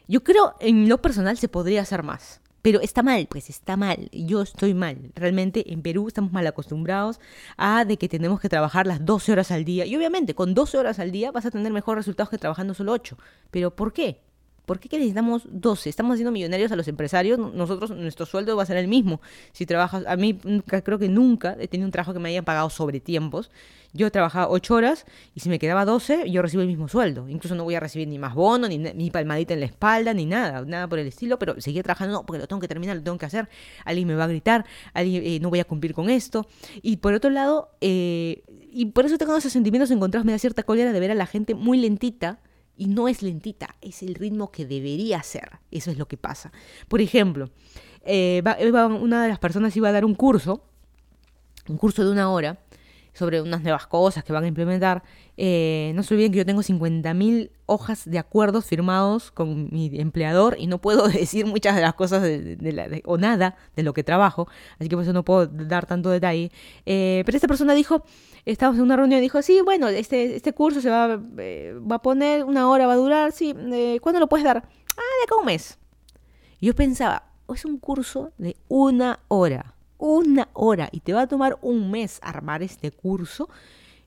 [0.08, 2.40] yo creo en lo personal se podría hacer más.
[2.62, 4.10] Pero está mal, pues está mal.
[4.12, 5.12] Yo estoy mal.
[5.14, 7.20] Realmente en Perú estamos mal acostumbrados
[7.56, 9.86] a de que tenemos que trabajar las 12 horas al día.
[9.86, 12.92] Y obviamente con 12 horas al día vas a tener mejores resultados que trabajando solo
[12.92, 13.16] 8.
[13.50, 14.20] Pero ¿por qué?
[14.68, 15.88] ¿Por qué necesitamos 12?
[15.88, 17.38] Estamos haciendo millonarios a los empresarios.
[17.38, 19.22] Nosotros, nuestro sueldo va a ser el mismo.
[19.52, 20.38] Si trabajas, a mí
[20.84, 23.50] creo que nunca he tenido un trabajo que me hayan pagado sobre tiempos.
[23.94, 27.30] Yo trabajaba 8 horas y si me quedaba 12, yo recibo el mismo sueldo.
[27.30, 30.62] Incluso no voy a recibir ni más bono, ni, palmadita en la espalda, ni nada,
[30.66, 33.16] nada por el estilo, pero seguía trabajando, no, porque lo tengo que terminar, lo tengo
[33.16, 33.48] que hacer.
[33.86, 36.46] Alguien me va a gritar, alguien eh, no voy a cumplir con esto.
[36.82, 40.62] Y por otro lado, eh, y por eso tengo esos sentimientos encontrados, me da cierta
[40.62, 42.40] cólera de ver a la gente muy lentita
[42.78, 45.58] y no es lentita, es el ritmo que debería ser.
[45.70, 46.52] Eso es lo que pasa.
[46.88, 47.50] Por ejemplo,
[48.02, 48.42] eh,
[49.00, 50.62] una de las personas iba a dar un curso,
[51.68, 52.60] un curso de una hora,
[53.18, 55.02] sobre unas nuevas cosas que van a implementar.
[55.36, 60.56] Eh, no se olviden que yo tengo 50.000 hojas de acuerdos firmados con mi empleador
[60.58, 64.48] y no puedo decir muchas de las cosas de, o nada de lo que trabajo,
[64.78, 66.50] así que por eso no puedo dar tanto detalle.
[66.86, 68.04] Eh, pero esta persona dijo,
[68.46, 71.96] estábamos en una reunión y dijo, sí, bueno, este, este curso se va, eh, va
[71.96, 74.58] a poner, una hora va a durar, sí, eh, ¿cuándo lo puedes dar?
[74.58, 75.78] Ah, de acá un mes.
[76.60, 81.58] Yo pensaba, es un curso de una hora, una hora, y te va a tomar
[81.60, 83.48] un mes armar este curso.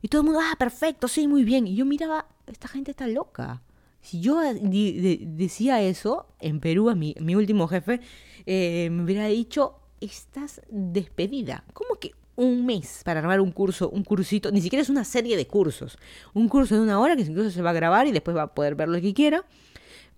[0.02, 1.68] Y todo el mundo, ah, perfecto, sí, muy bien.
[1.68, 3.62] Y yo miraba, esta gente está loca.
[4.02, 8.02] Si yo decía eso en Perú a mi, mi último jefe,
[8.48, 11.64] eh, me hubiera dicho, estás despedida.
[11.74, 15.38] ¿Cómo que un mes para armar un curso, un cursito, ni siquiera es una serie
[15.38, 15.98] de cursos,
[16.34, 18.54] un curso de una hora que incluso se va a grabar y después va a
[18.56, 19.46] poder ver lo que quiera.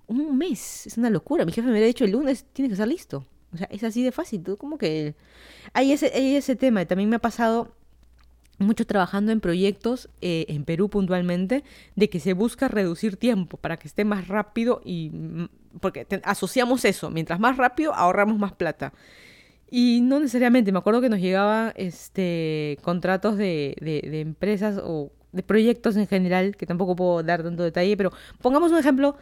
[0.07, 1.45] Un mes, es una locura.
[1.45, 3.25] Mi jefe me hubiera dicho el lunes, tiene que estar listo.
[3.53, 4.43] O sea, es así de fácil.
[4.43, 5.15] Tú como que
[5.73, 6.85] hay ese, hay ese tema.
[6.85, 7.71] También me ha pasado
[8.59, 11.63] mucho trabajando en proyectos eh, en Perú puntualmente
[11.95, 15.45] de que se busca reducir tiempo para que esté más rápido y mm,
[15.79, 18.93] porque asociamos eso, mientras más rápido ahorramos más plata.
[19.69, 25.41] Y no necesariamente, me acuerdo que nos llegaban este, contratos de, de, empresas o de
[25.41, 29.17] proyectos en general, que tampoco puedo dar tanto detalle, pero pongamos un ejemplo,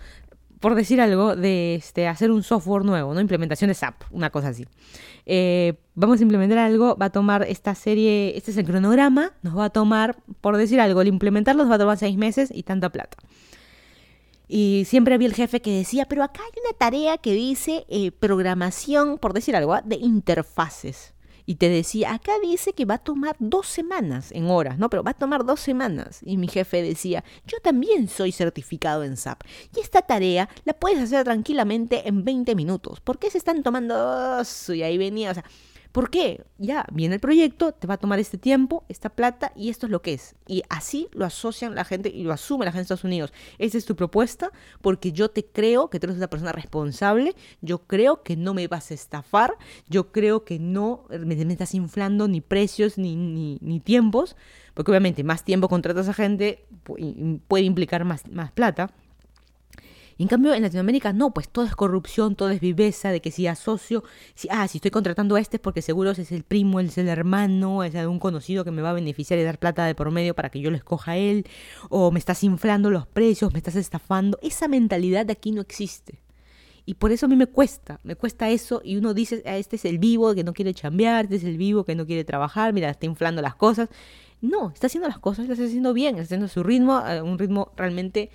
[0.62, 3.20] por decir algo, de este, hacer un software nuevo, ¿no?
[3.20, 4.68] Implementación de SAP, una cosa así.
[5.26, 9.58] Eh, vamos a implementar algo, va a tomar esta serie, este es el cronograma, nos
[9.58, 12.92] va a tomar, por decir algo, el implementarlo va a tomar seis meses y tanta
[12.92, 13.18] plata.
[14.48, 18.12] Y siempre había el jefe que decía, pero acá hay una tarea que dice eh,
[18.12, 19.82] programación, por decir algo, ¿ah?
[19.84, 21.16] de interfaces.
[21.52, 24.90] Y te decía, acá dice que va a tomar dos semanas en horas, ¿no?
[24.90, 26.22] Pero va a tomar dos semanas.
[26.24, 29.42] Y mi jefe decía, yo también soy certificado en SAP.
[29.76, 33.02] Y esta tarea la puedes hacer tranquilamente en 20 minutos.
[33.02, 34.70] ¿Por qué se están tomando dos?
[34.70, 35.44] Y ahí venía, o sea,
[35.92, 36.44] ¿Por qué?
[36.58, 39.92] Ya viene el proyecto, te va a tomar este tiempo, esta plata y esto es
[39.92, 40.36] lo que es.
[40.48, 43.34] Y así lo asocian la gente y lo asume la gente de Estados Unidos.
[43.58, 47.80] Esa es tu propuesta porque yo te creo que tú eres una persona responsable, yo
[47.88, 49.56] creo que no me vas a estafar,
[49.90, 54.38] yo creo que no me, estás inflando ni precios ni, ni, ni, tiempos,
[54.74, 56.66] porque obviamente más tiempo contratas a gente
[57.48, 58.94] puede implicar más, más plata
[60.18, 63.48] en cambio, en Latinoamérica no, pues todo es corrupción, todo es viveza, de que si
[63.48, 64.04] asocio,
[64.36, 67.08] si, ah, si estoy contratando a este es porque seguro es el primo, es el
[67.08, 70.36] hermano, es algún conocido que me va a beneficiar y dar plata de por medio
[70.36, 71.46] para que yo lo escoja a él,
[71.90, 74.38] o me estás inflando los precios, me estás estafando.
[74.42, 76.22] Esa mentalidad de aquí no existe.
[76.86, 78.82] Y por eso a mí me cuesta, me cuesta eso.
[78.84, 81.58] Y uno dice, ah, este es el vivo que no quiere chambear, este es el
[81.58, 83.90] vivo que no quiere trabajar, mira, está inflando las cosas.
[84.42, 87.38] No, está haciendo las cosas, las está haciendo bien, está haciendo su ritmo, a un
[87.38, 88.32] ritmo realmente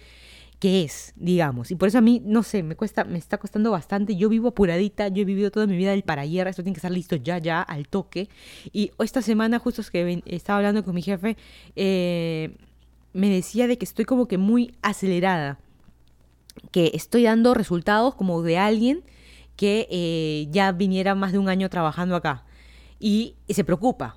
[0.59, 1.71] que es, digamos.
[1.71, 4.17] Y por eso a mí, no sé, me cuesta, me está costando bastante.
[4.17, 6.79] Yo vivo apuradita, yo he vivido toda mi vida del para ayer, esto tiene que
[6.79, 8.29] estar listo ya, ya, al toque.
[8.73, 11.37] Y esta semana, justo es que estaba hablando con mi jefe,
[11.75, 12.57] eh,
[13.13, 15.59] me decía de que estoy como que muy acelerada,
[16.71, 19.03] que estoy dando resultados como de alguien
[19.57, 22.45] que eh, ya viniera más de un año trabajando acá.
[23.01, 24.17] Y, se preocupa.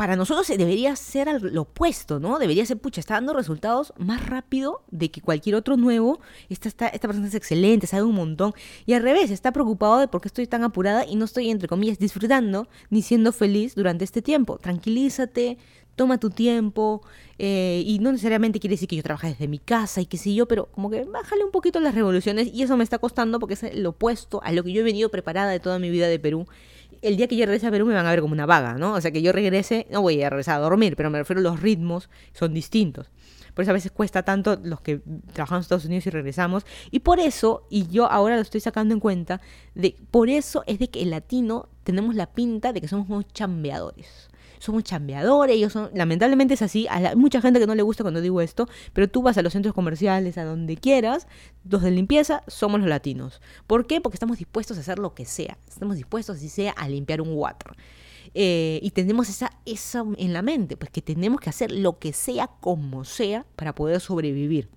[0.00, 2.38] Para nosotros debería ser lo opuesto, ¿no?
[2.38, 6.20] Debería ser, pucha, está dando resultados más rápido de que cualquier otro nuevo.
[6.48, 8.54] Esta, esta, esta persona es excelente, sabe un montón.
[8.86, 11.68] Y al revés, está preocupado de por qué estoy tan apurada y no estoy, entre
[11.68, 14.56] comillas, disfrutando ni siendo feliz durante este tiempo.
[14.56, 15.58] Tranquilízate,
[15.96, 17.02] toma tu tiempo,
[17.38, 20.34] eh, y no necesariamente quiere decir que yo trabaje desde mi casa y qué sé
[20.34, 23.52] yo, pero como que bájale un poquito las revoluciones y eso me está costando porque
[23.52, 26.18] es lo opuesto a lo que yo he venido preparada de toda mi vida de
[26.18, 26.46] Perú.
[27.02, 28.94] El día que yo regrese a Perú me van a ver como una vaga, ¿no?
[28.94, 31.42] O sea, que yo regrese, no voy a regresar a dormir, pero me refiero a
[31.42, 33.10] los ritmos son distintos.
[33.54, 35.00] Por eso a veces cuesta tanto los que
[35.32, 36.66] trabajamos en Estados Unidos y regresamos.
[36.90, 39.40] Y por eso, y yo ahora lo estoy sacando en cuenta,
[39.74, 43.26] de por eso es de que el latino tenemos la pinta de que somos unos
[43.32, 44.29] chambeadores
[44.60, 48.20] somos chambeadores, ellos son, lamentablemente es así, hay mucha gente que no le gusta cuando
[48.20, 51.26] digo esto, pero tú vas a los centros comerciales, a donde quieras,
[51.68, 53.40] los de limpieza somos los latinos.
[53.66, 54.00] ¿Por qué?
[54.00, 57.32] Porque estamos dispuestos a hacer lo que sea, estamos dispuestos, si sea, a limpiar un
[57.32, 57.74] water.
[58.34, 62.12] Eh, y tenemos esa, esa en la mente, pues que tenemos que hacer lo que
[62.12, 64.68] sea como sea para poder sobrevivir.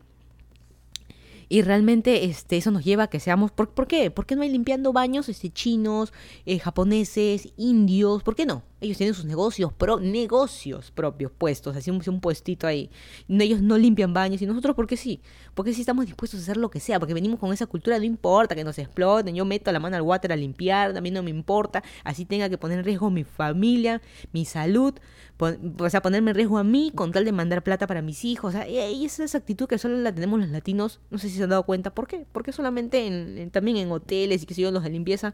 [1.50, 3.52] Y realmente este, eso nos lleva a que seamos...
[3.52, 4.10] ¿Por, ¿por qué?
[4.10, 6.12] ¿Por qué no hay limpiando baños este, chinos,
[6.48, 8.24] eh, japoneses, indios?
[8.24, 8.64] ¿Por qué no?
[8.84, 12.90] Ellos tienen sus negocios, pro, negocios propios puestos, así un, puestito ahí.
[13.30, 15.22] Ellos no limpian baños y nosotros, ¿por qué sí?
[15.54, 18.04] Porque sí estamos dispuestos a hacer lo que sea, porque venimos con esa cultura, no
[18.04, 21.24] importa que nos exploten, yo meto la mano al water a limpiar, a mí no
[21.24, 24.02] me importa, así tenga que poner en riesgo mi familia,
[24.34, 24.94] mi salud,
[25.40, 28.54] o sea, ponerme en riesgo a mí con tal de mandar plata para mis hijos.
[28.54, 31.38] O sea, y esa es actitud que solo la tenemos los latinos, no sé si
[31.38, 32.26] se han dado cuenta, ¿por qué?
[32.32, 35.34] Porque solamente en, también en hoteles y que sé yo, los de limpieza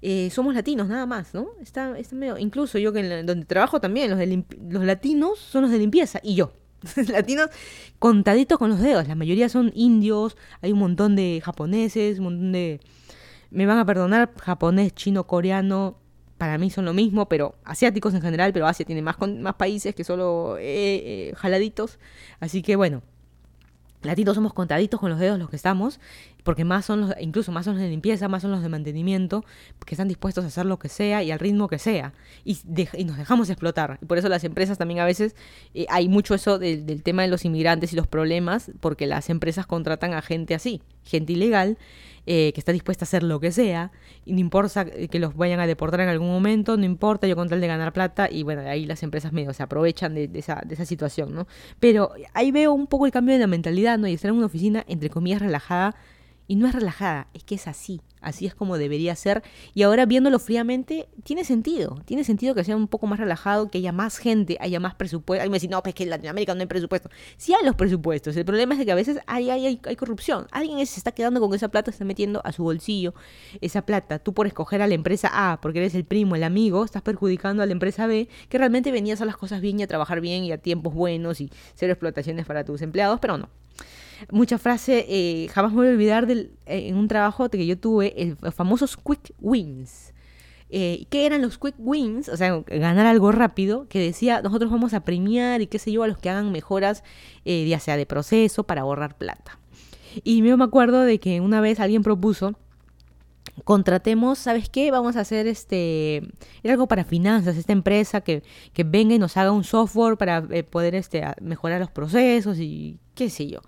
[0.00, 1.48] eh, somos latinos nada más, ¿no?
[1.60, 5.70] Está, está medio, incluso yo que donde trabajo también, los, de los latinos son los
[5.70, 6.52] de limpieza y yo.
[7.08, 7.50] latinos
[7.98, 12.52] contaditos con los dedos, la mayoría son indios, hay un montón de japoneses, un montón
[12.52, 12.80] de...
[13.50, 15.96] Me van a perdonar, japonés, chino, coreano,
[16.38, 19.94] para mí son lo mismo, pero asiáticos en general, pero Asia tiene más, más países
[19.94, 20.62] que solo eh,
[21.30, 21.98] eh, jaladitos.
[22.40, 23.02] Así que bueno,
[24.02, 26.00] latinos somos contaditos con los dedos los que estamos,
[26.44, 29.44] porque más son los, incluso más son los de limpieza, más son los de mantenimiento,
[29.84, 32.12] que están dispuestos a hacer lo que sea y al ritmo que sea,
[32.44, 32.58] y,
[33.04, 33.98] nos dejamos explotar.
[34.00, 35.34] Y por eso las empresas también a veces,
[35.74, 39.30] eh, hay mucho eso del, del tema de los inmigrantes y los problemas, porque las
[39.30, 41.78] empresas contratan a gente así, gente ilegal,
[42.30, 43.90] eh, que está dispuesta a hacer lo que sea,
[44.26, 47.48] y no importa que los vayan a deportar en algún momento, no importa, yo con
[47.48, 50.74] tal de ganar plata, y bueno, ahí las empresas medio se aprovechan de, esa, de
[50.74, 51.46] esa situación, ¿no?
[51.80, 54.06] Pero ahí veo un poco el cambio de la mentalidad, ¿no?
[54.08, 55.96] Y estar en una oficina, entre comillas, relajada,
[56.48, 59.42] y no es relajada, es que es así, así es como debería ser.
[59.74, 63.78] Y ahora viéndolo fríamente, tiene sentido, tiene sentido que sea un poco más relajado, que
[63.78, 65.42] haya más gente, haya más presupuesto.
[65.42, 67.10] Alguien me dice, no, pues que en Latinoamérica no hay presupuesto.
[67.36, 70.46] Sí hay los presupuestos, el problema es que a veces hay, hay, hay, corrupción.
[70.50, 73.12] Alguien se está quedando con esa plata, está metiendo a su bolsillo
[73.60, 74.18] esa plata.
[74.18, 77.62] Tú por escoger a la empresa A, porque eres el primo, el amigo, estás perjudicando
[77.62, 80.44] a la empresa B, que realmente venía a las cosas bien y a trabajar bien
[80.44, 83.48] y a tiempos buenos y cero explotaciones para tus empleados, pero no
[84.30, 87.78] mucha frase, eh, jamás me voy a olvidar del, eh, en un trabajo que yo
[87.78, 90.12] tuve, el, los famosos quick wins.
[90.70, 92.28] Eh, ¿Qué eran los quick wins?
[92.28, 96.02] O sea, ganar algo rápido, que decía, nosotros vamos a premiar y qué sé yo,
[96.02, 97.04] a los que hagan mejoras,
[97.44, 99.58] eh, ya sea de proceso, para ahorrar plata.
[100.24, 102.54] Y yo me acuerdo de que una vez alguien propuso,
[103.64, 104.90] contratemos, ¿sabes qué?
[104.90, 106.16] Vamos a hacer este,
[106.62, 108.42] era algo para finanzas, esta empresa que,
[108.72, 113.30] que venga y nos haga un software para poder este, mejorar los procesos y qué
[113.30, 113.60] sé yo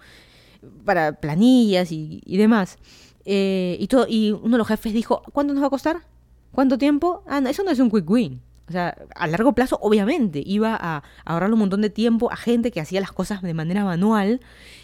[0.84, 2.78] para planillas y, demás.
[3.24, 5.98] Eh, y, todo, y uno de los jefes dijo, ¿cuánto nos va a costar?
[6.52, 7.22] ¿Cuánto tiempo?
[7.26, 8.40] Ah, no, eso no es un quick win.
[8.68, 12.70] O sea, a largo plazo, obviamente, iba a ahorrar un montón de tiempo a gente
[12.70, 14.40] que hacía las cosas de manera manual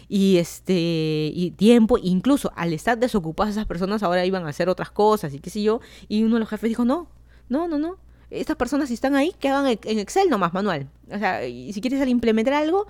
[0.09, 4.91] y este y tiempo, incluso al estar desocupadas esas personas ahora iban a hacer otras
[4.91, 5.79] cosas y qué sé yo.
[6.09, 7.07] Y uno de los jefes dijo, no,
[7.47, 7.97] no, no, no
[8.29, 10.87] estas personas si están ahí, que hagan en Excel nomás, manual.
[11.09, 12.87] O sea, y si quieres implementar algo,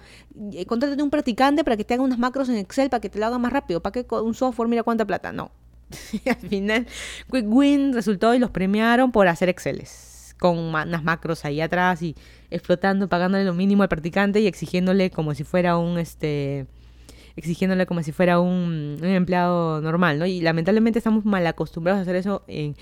[0.54, 3.20] eh, contrátate un practicante para que te haga unas macros en Excel para que te
[3.20, 3.82] lo haga más rápido.
[3.82, 5.32] ¿Para que un software mira cuánta plata?
[5.32, 5.52] No.
[6.26, 6.88] Al final,
[7.32, 10.36] Quick Win resultó y los premiaron por hacer Exceles.
[10.40, 12.16] Con unas macros ahí atrás y
[12.52, 16.68] explotando, pagándole lo mínimo al practicante y exigiéndole como si fuera un este
[17.36, 20.26] exigiéndole como si fuera un, un empleado normal, ¿no?
[20.26, 22.76] Y lamentablemente estamos mal acostumbrados a hacer eso en,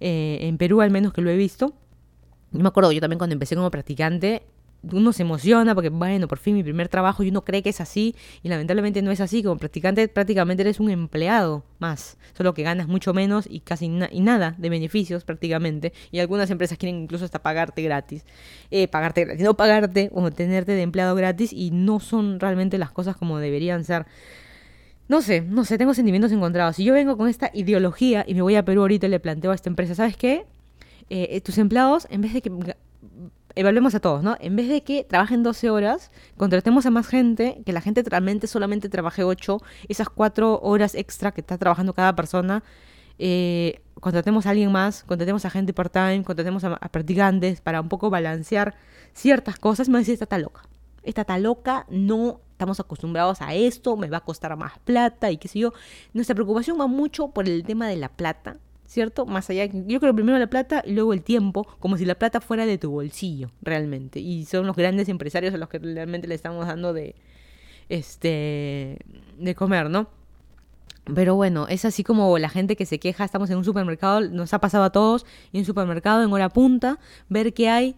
[0.00, 1.74] eh, en Perú, al menos que lo he visto.
[2.52, 4.42] Yo me acuerdo, yo también cuando empecé como practicante,
[4.92, 7.80] uno se emociona porque, bueno, por fin mi primer trabajo y uno cree que es
[7.80, 9.42] así y lamentablemente no es así.
[9.42, 14.54] Como practicante prácticamente eres un empleado más, solo que ganas mucho menos y casi nada
[14.58, 15.92] de beneficios prácticamente.
[16.10, 18.24] Y algunas empresas quieren incluso hasta pagarte gratis.
[18.70, 22.90] Eh, pagarte gratis, no pagarte o tenerte de empleado gratis y no son realmente las
[22.90, 24.06] cosas como deberían ser.
[25.08, 26.76] No sé, no sé, tengo sentimientos encontrados.
[26.76, 29.50] Si yo vengo con esta ideología y me voy a Perú ahorita y le planteo
[29.50, 30.46] a esta empresa, ¿sabes qué?
[31.10, 32.76] Eh, tus empleados, en vez de que
[33.54, 34.36] evaluemos a todos, ¿no?
[34.40, 38.46] En vez de que trabajen 12 horas, contratemos a más gente, que la gente realmente
[38.46, 39.58] solamente trabaje 8,
[39.88, 42.62] esas 4 horas extra que está trabajando cada persona,
[43.18, 48.08] eh, contratemos a alguien más, contratemos a gente part-time, contratemos a, practicantes para un poco
[48.08, 48.74] balancear
[49.12, 49.88] ciertas cosas.
[49.88, 50.62] Me a decir, esta está loca.
[51.02, 55.38] Esta está loca, no estamos acostumbrados a esto, me va a costar más plata y
[55.38, 55.72] qué sé yo.
[56.12, 58.58] Nuestra preocupación va mucho por el tema de la plata
[58.90, 59.24] ¿cierto?
[59.24, 62.40] Más allá, yo creo primero la plata y luego el tiempo, como si la plata
[62.40, 64.18] fuera de tu bolsillo, realmente.
[64.18, 67.14] Y son los grandes empresarios a los que realmente le estamos dando de,
[67.88, 68.98] este,
[69.38, 70.08] de comer, ¿no?
[71.14, 74.52] Pero bueno, es así como la gente que se queja, estamos en un supermercado, nos
[74.54, 77.94] ha pasado a todos, en un supermercado en hora punta, ver que hay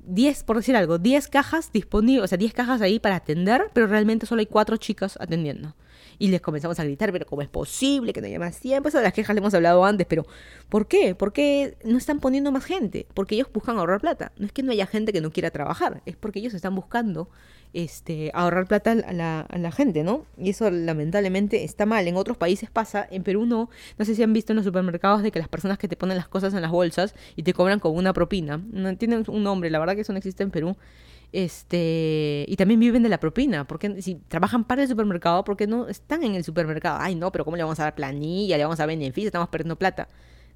[0.00, 3.86] 10, por decir algo, 10 cajas disponibles, o sea, 10 cajas ahí para atender, pero
[3.86, 5.74] realmente solo hay 4 chicas atendiendo
[6.18, 8.88] y les comenzamos a gritar, pero ¿cómo es posible que no haya más tiempo?
[8.88, 10.26] Eso de las quejas le hemos hablado antes, pero
[10.68, 11.14] ¿por qué?
[11.14, 13.06] ¿Por qué no están poniendo más gente?
[13.14, 14.32] Porque ellos buscan ahorrar plata.
[14.38, 17.28] No es que no haya gente que no quiera trabajar, es porque ellos están buscando
[17.74, 20.24] este, ahorrar plata a la, a la, gente, ¿no?
[20.38, 22.06] Y eso lamentablemente está mal.
[22.06, 23.68] En otros países pasa, en Perú no.
[23.98, 26.16] No sé si han visto en los supermercados de que las personas que te ponen
[26.16, 28.62] las cosas en las bolsas y te cobran con una propina.
[28.70, 30.76] No tienen un nombre, la verdad que eso no existe en Perú.
[31.34, 35.88] Este, y también viven de la propina, porque si trabajan para el supermercado, porque no
[35.88, 36.98] están en el supermercado?
[37.00, 38.56] Ay, no, pero ¿cómo le vamos a dar planilla?
[38.56, 39.26] ¿Le vamos a beneficio?
[39.26, 40.06] Estamos perdiendo plata.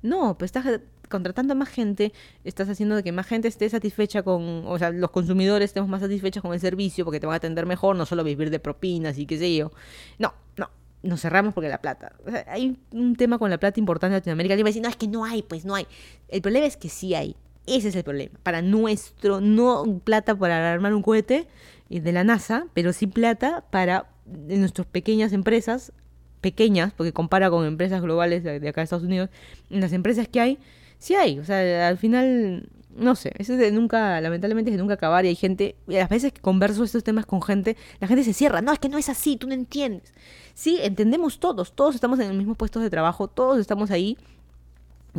[0.02, 2.12] No, pues estás contratando a más gente,
[2.44, 6.44] estás haciendo que más gente esté satisfecha con, o sea, los consumidores estemos más satisfechos
[6.44, 9.26] con el servicio porque te van a atender mejor, no solo vivir de propinas y
[9.26, 9.72] qué sé yo.
[10.20, 10.70] No, no,
[11.02, 12.12] nos cerramos porque la plata.
[12.46, 14.54] hay un tema con la plata importante en Latinoamérica.
[14.54, 15.88] Y me decir, no, es que no hay, pues no hay.
[16.28, 17.34] El problema es que sí hay.
[17.68, 18.38] Ese es el problema.
[18.42, 21.46] Para nuestro, no plata para armar un cohete
[21.90, 25.92] de la NASA, pero sí plata para nuestras pequeñas empresas,
[26.40, 29.30] pequeñas, porque compara con empresas globales de, acá de Estados Unidos,
[29.70, 30.58] las empresas que hay,
[30.98, 31.38] sí hay.
[31.38, 35.24] O sea, al final, no sé, eso es de nunca, lamentablemente es de nunca acabar
[35.24, 38.24] y hay gente, y a las veces que converso estos temas con gente, la gente
[38.24, 38.60] se cierra.
[38.60, 40.12] No, es que no es así, tú no entiendes.
[40.54, 44.18] Sí, entendemos todos, todos estamos en el mismo puesto de trabajo, todos estamos ahí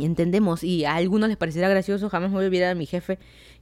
[0.00, 2.86] y entendemos, y a algunos les parecerá gracioso, jamás me voy a olvidar a mi
[2.86, 3.18] jefe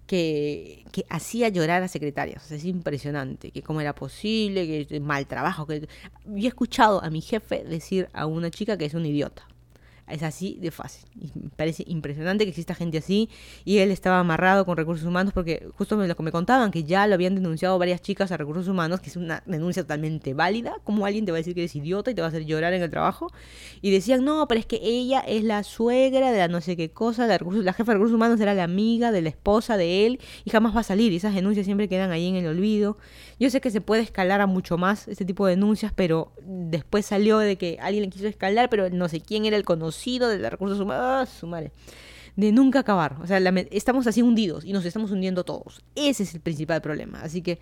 [0.07, 2.51] que, que hacía llorar a secretarias.
[2.51, 5.66] es impresionante, que cómo era posible, que mal trabajo.
[5.66, 5.89] Que...
[6.34, 9.47] He escuchado a mi jefe decir a una chica que es un idiota.
[10.11, 11.09] Es así de fácil.
[11.14, 13.28] Y me parece impresionante que exista gente así.
[13.64, 16.84] Y él estaba amarrado con recursos humanos porque justo me, lo que me contaban que
[16.84, 20.76] ya lo habían denunciado varias chicas a recursos humanos, que es una denuncia totalmente válida.
[20.84, 22.72] Como alguien te va a decir que eres idiota y te va a hacer llorar
[22.72, 23.30] en el trabajo.
[23.82, 26.90] Y decían, no, pero es que ella es la suegra de la no sé qué
[26.90, 27.26] cosa.
[27.26, 30.50] La, la jefa de recursos humanos era la amiga de la esposa de él y
[30.50, 31.12] jamás va a salir.
[31.12, 32.96] Y esas denuncias siempre quedan ahí en el olvido.
[33.38, 37.04] Yo sé que se puede escalar a mucho más este tipo de denuncias, pero después
[37.06, 40.38] salió de que alguien le quiso escalar, pero no sé quién era el conocido de
[40.38, 41.05] los recursos humanos.
[41.05, 41.72] Ah, su madre.
[42.36, 43.16] De nunca acabar.
[43.22, 43.38] O sea,
[43.70, 45.82] estamos así hundidos y nos estamos hundiendo todos.
[45.94, 47.20] Ese es el principal problema.
[47.20, 47.59] Así que,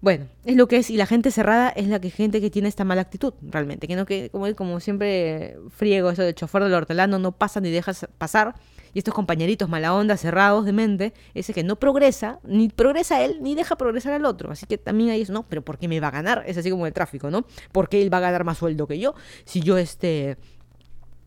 [0.00, 0.90] bueno, es lo que es.
[0.90, 3.86] Y la gente cerrada es la que gente que tiene esta mala actitud, realmente.
[3.86, 7.70] Que no que, como, como siempre friego eso del chofer del hortelano, no pasa ni
[7.70, 8.54] dejas pasar
[8.94, 13.38] y estos compañeritos mala onda, cerrados de mente, ese que no progresa, ni progresa él,
[13.40, 14.50] ni deja progresar al otro.
[14.50, 16.44] Así que también ahí es, no, pero ¿por qué me va a ganar?
[16.46, 17.44] Es así como el tráfico, ¿no?
[17.72, 19.14] ¿Por qué él va a ganar más sueldo que yo?
[19.44, 20.36] Si yo este,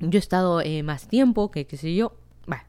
[0.02, 2.14] yo he estado eh, más tiempo, que qué sé yo.
[2.48, 2.64] Bueno,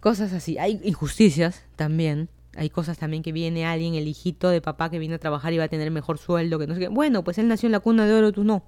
[0.00, 0.58] cosas así.
[0.58, 2.28] Hay injusticias también.
[2.56, 5.58] Hay cosas también que viene alguien, el hijito de papá que viene a trabajar y
[5.58, 6.88] va a tener mejor sueldo, que no sé qué.
[6.88, 8.64] Bueno, pues él nació en la cuna de oro, tú no.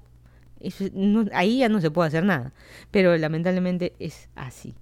[1.33, 2.53] ahí ya no se puede hacer nada.
[2.93, 4.75] Pero lamentablemente es así.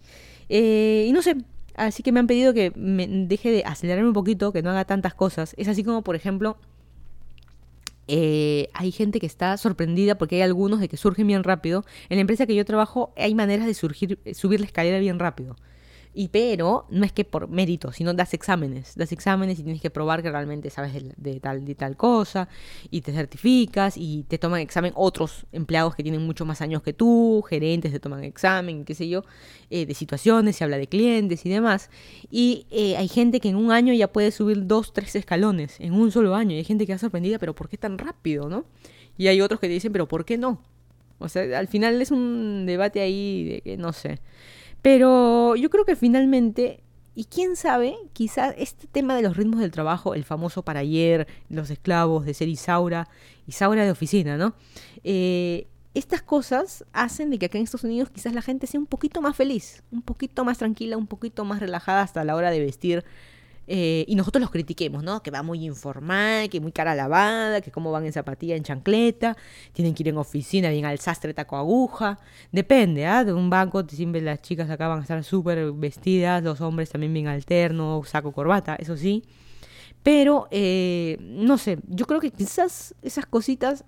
[0.50, 1.36] Eh, y no sé,
[1.76, 4.84] así que me han pedido que me deje de acelerarme un poquito, que no haga
[4.84, 5.54] tantas cosas.
[5.56, 6.58] Es así como, por ejemplo,
[8.12, 11.84] eh, hay gente que está sorprendida porque hay algunos de que surgen bien rápido.
[12.08, 15.56] En la empresa que yo trabajo hay maneras de surgir, subir la escalera bien rápido.
[16.12, 19.90] Y pero no es que por mérito, sino das exámenes, das exámenes y tienes que
[19.90, 22.48] probar que realmente sabes de, tal de tal cosa
[22.90, 26.92] y te certificas y te toman examen otros empleados que tienen mucho más años que
[26.92, 29.24] tú, gerentes te toman examen, qué sé yo,
[29.70, 31.90] eh, de situaciones, se habla de clientes y demás.
[32.30, 35.92] Y eh, hay gente que en un año ya puede subir dos, tres escalones en
[35.92, 36.56] un solo año.
[36.56, 38.64] Y hay gente que está sorprendida, pero ¿por qué tan rápido, no?
[39.16, 40.60] Y hay otros que dicen, pero ¿por qué no?
[41.20, 44.18] O sea, al final es un debate ahí de que no sé.
[44.82, 46.82] Pero yo creo que finalmente
[47.14, 51.26] y quién sabe, quizás este tema de los ritmos del trabajo, el famoso para ayer,
[51.48, 53.08] los esclavos de ser Isaura,
[53.46, 54.54] Isaura de oficina, ¿no?
[55.02, 58.86] Eh, estas cosas hacen de que acá en Estados Unidos quizás la gente sea un
[58.86, 62.60] poquito más feliz, un poquito más tranquila, un poquito más relajada hasta la hora de
[62.60, 63.04] vestir.
[63.66, 65.22] Eh, y nosotros los critiquemos, ¿no?
[65.22, 69.36] Que va muy informal, que muy cara lavada, que cómo van en zapatilla, en chancleta,
[69.72, 72.18] tienen que ir en oficina, bien al sastre, taco aguja.
[72.50, 73.24] Depende, ¿ah?
[73.24, 77.12] De un banco siempre las chicas acá van a estar súper vestidas, los hombres también
[77.12, 79.22] bien alterno, saco, corbata, eso sí.
[80.02, 83.84] Pero, eh, no sé, yo creo que quizás esas cositas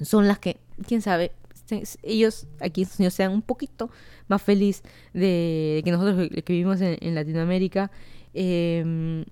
[0.00, 1.32] son las que, quién sabe,
[2.02, 3.90] ellos aquí en Estados Unidos sean un poquito
[4.28, 4.82] más feliz
[5.12, 7.90] de que nosotros que vivimos en, Latinoamérica.
[8.34, 9.24] Eh,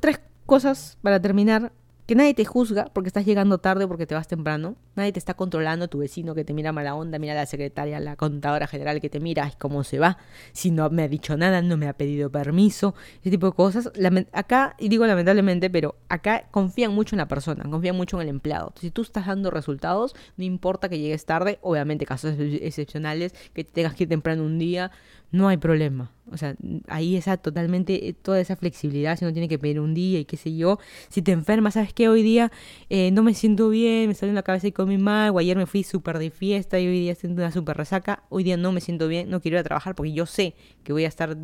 [0.00, 1.72] tres cosas para terminar
[2.06, 4.76] que nadie te juzga porque estás llegando tarde porque te vas temprano.
[4.94, 8.14] Nadie te está controlando, tu vecino que te mira mala onda, mira la secretaria, la
[8.16, 10.16] contadora general que te mira, cómo se va.
[10.52, 13.90] Si no me ha dicho nada, no me ha pedido permiso, ese tipo de cosas.
[14.32, 18.28] acá, y digo lamentablemente, pero acá confían mucho en la persona, confían mucho en el
[18.28, 18.72] empleado.
[18.80, 23.94] Si tú estás dando resultados, no importa que llegues tarde, obviamente casos excepcionales, que tengas
[23.94, 24.92] que ir temprano un día,
[25.36, 26.10] no hay problema.
[26.32, 26.56] O sea,
[26.88, 30.24] ahí está totalmente eh, toda esa flexibilidad, si no tiene que pedir un día y
[30.24, 30.78] qué sé yo.
[31.08, 32.08] Si te enfermas, ¿sabes qué?
[32.08, 32.50] Hoy día
[32.90, 35.56] eh, no me siento bien, me salió en la cabeza y comí mal, o ayer
[35.56, 38.24] me fui súper de fiesta y hoy día siento una súper resaca.
[38.28, 40.92] Hoy día no me siento bien, no quiero ir a trabajar porque yo sé que
[40.92, 41.36] voy a estar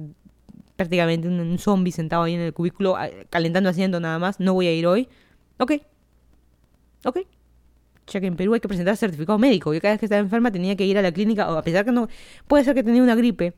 [0.77, 2.97] prácticamente un, un zombie sentado ahí en el cubículo,
[3.31, 4.41] calentando, haciendo nada más.
[4.41, 5.09] No voy a ir hoy.
[5.59, 5.73] Ok.
[7.05, 7.19] Ok
[8.07, 9.73] ya que en Perú hay que presentar certificado médico.
[9.73, 11.85] Yo cada vez que estaba enferma tenía que ir a la clínica, o a pesar
[11.85, 12.09] que no,
[12.47, 13.55] puede ser que tenía una gripe,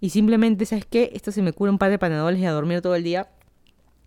[0.00, 1.10] y simplemente, ¿sabes qué?
[1.14, 3.28] Esto se me cura un par de panadoles y a dormir todo el día.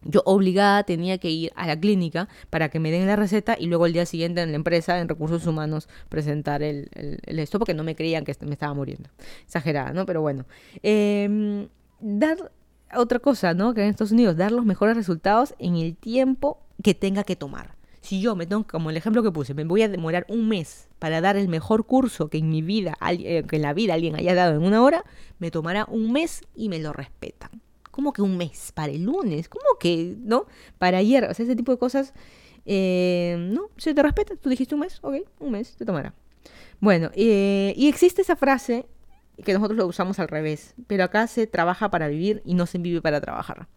[0.05, 3.67] Yo obligada tenía que ir a la clínica para que me den la receta y
[3.67, 6.89] luego el día siguiente en la empresa, en recursos humanos, presentar el,
[7.25, 9.09] esto porque no me creían que me estaba muriendo.
[9.45, 10.05] Exagerada, ¿no?
[10.05, 10.45] Pero bueno.
[10.81, 11.69] Em,
[12.01, 12.51] dar
[12.95, 13.73] otra cosa, ¿no?
[13.73, 17.75] Que en Estados Unidos, dar los mejores resultados en el tiempo que tenga que tomar.
[18.03, 20.89] Si yo me tengo, como el ejemplo que puse, me voy a demorar un mes
[20.99, 24.15] para dar el mejor curso que en mi vida, eh, que en la vida alguien
[24.15, 25.05] haya dado en una hora,
[25.39, 27.49] me tomará un mes y me lo respetan.
[27.91, 28.73] ¿Cómo que un mes?
[28.73, 30.47] Para el lunes, ¿cómo que, no?
[30.79, 32.13] Para ayer, o sea, ese tipo de cosas,
[32.65, 34.35] eh, no, se te respeta.
[34.35, 36.13] Tú dijiste un mes, ok, un mes te tomará.
[36.81, 38.85] Bueno, eh, y existe esa frase
[39.45, 42.79] que nosotros lo usamos al revés, pero acá se trabaja para vivir y no se
[42.79, 43.69] vive para trabajar.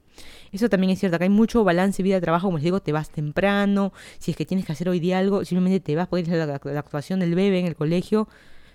[0.53, 3.93] Eso también es cierto, acá hay mucho balance vida-trabajo, como les digo, te vas temprano,
[4.19, 6.47] si es que tienes que hacer hoy día algo, simplemente te vas, porque es la,
[6.47, 8.29] la, actuación del bebé en el colegio.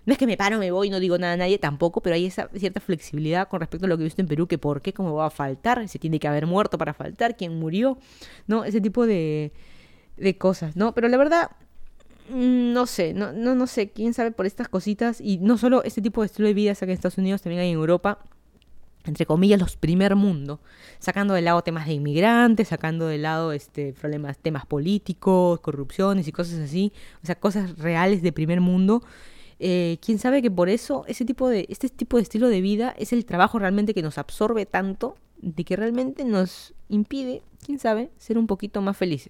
[0.06, 2.26] No es que me paro, me voy, no digo nada a nadie, tampoco, pero hay
[2.26, 4.94] esa cierta flexibilidad con respecto a lo que he visto en Perú, que por qué,
[4.94, 8.00] cómo va a faltar, se tiene que haber muerto para faltar, quién murió,
[8.48, 8.64] ¿no?
[8.64, 9.52] Ese tipo de,
[10.18, 10.94] de cosas, ¿no?
[10.96, 11.52] Pero la verdad,
[12.30, 15.84] mm, no sé, no, no, no sé, quién sabe por estas cositas, y no solo
[15.84, 18.20] este tipo de estilo de vida acá en Estados Unidos, también hay en Europa,
[19.06, 20.60] entre comillas, los primer mundo,
[21.00, 26.32] sacando de lado temas de inmigrantes, sacando de lado este, problemas, temas políticos, corrupciones y
[26.32, 26.94] cosas así,
[27.24, 29.04] o sea, cosas reales de primer mundo.
[29.60, 32.96] Eh, quién sabe que por eso ese tipo de, este tipo de estilo de vida
[32.98, 38.12] es el trabajo realmente que nos absorbe tanto, de que realmente nos impide, quién sabe,
[38.18, 39.30] ser un poquito más felices.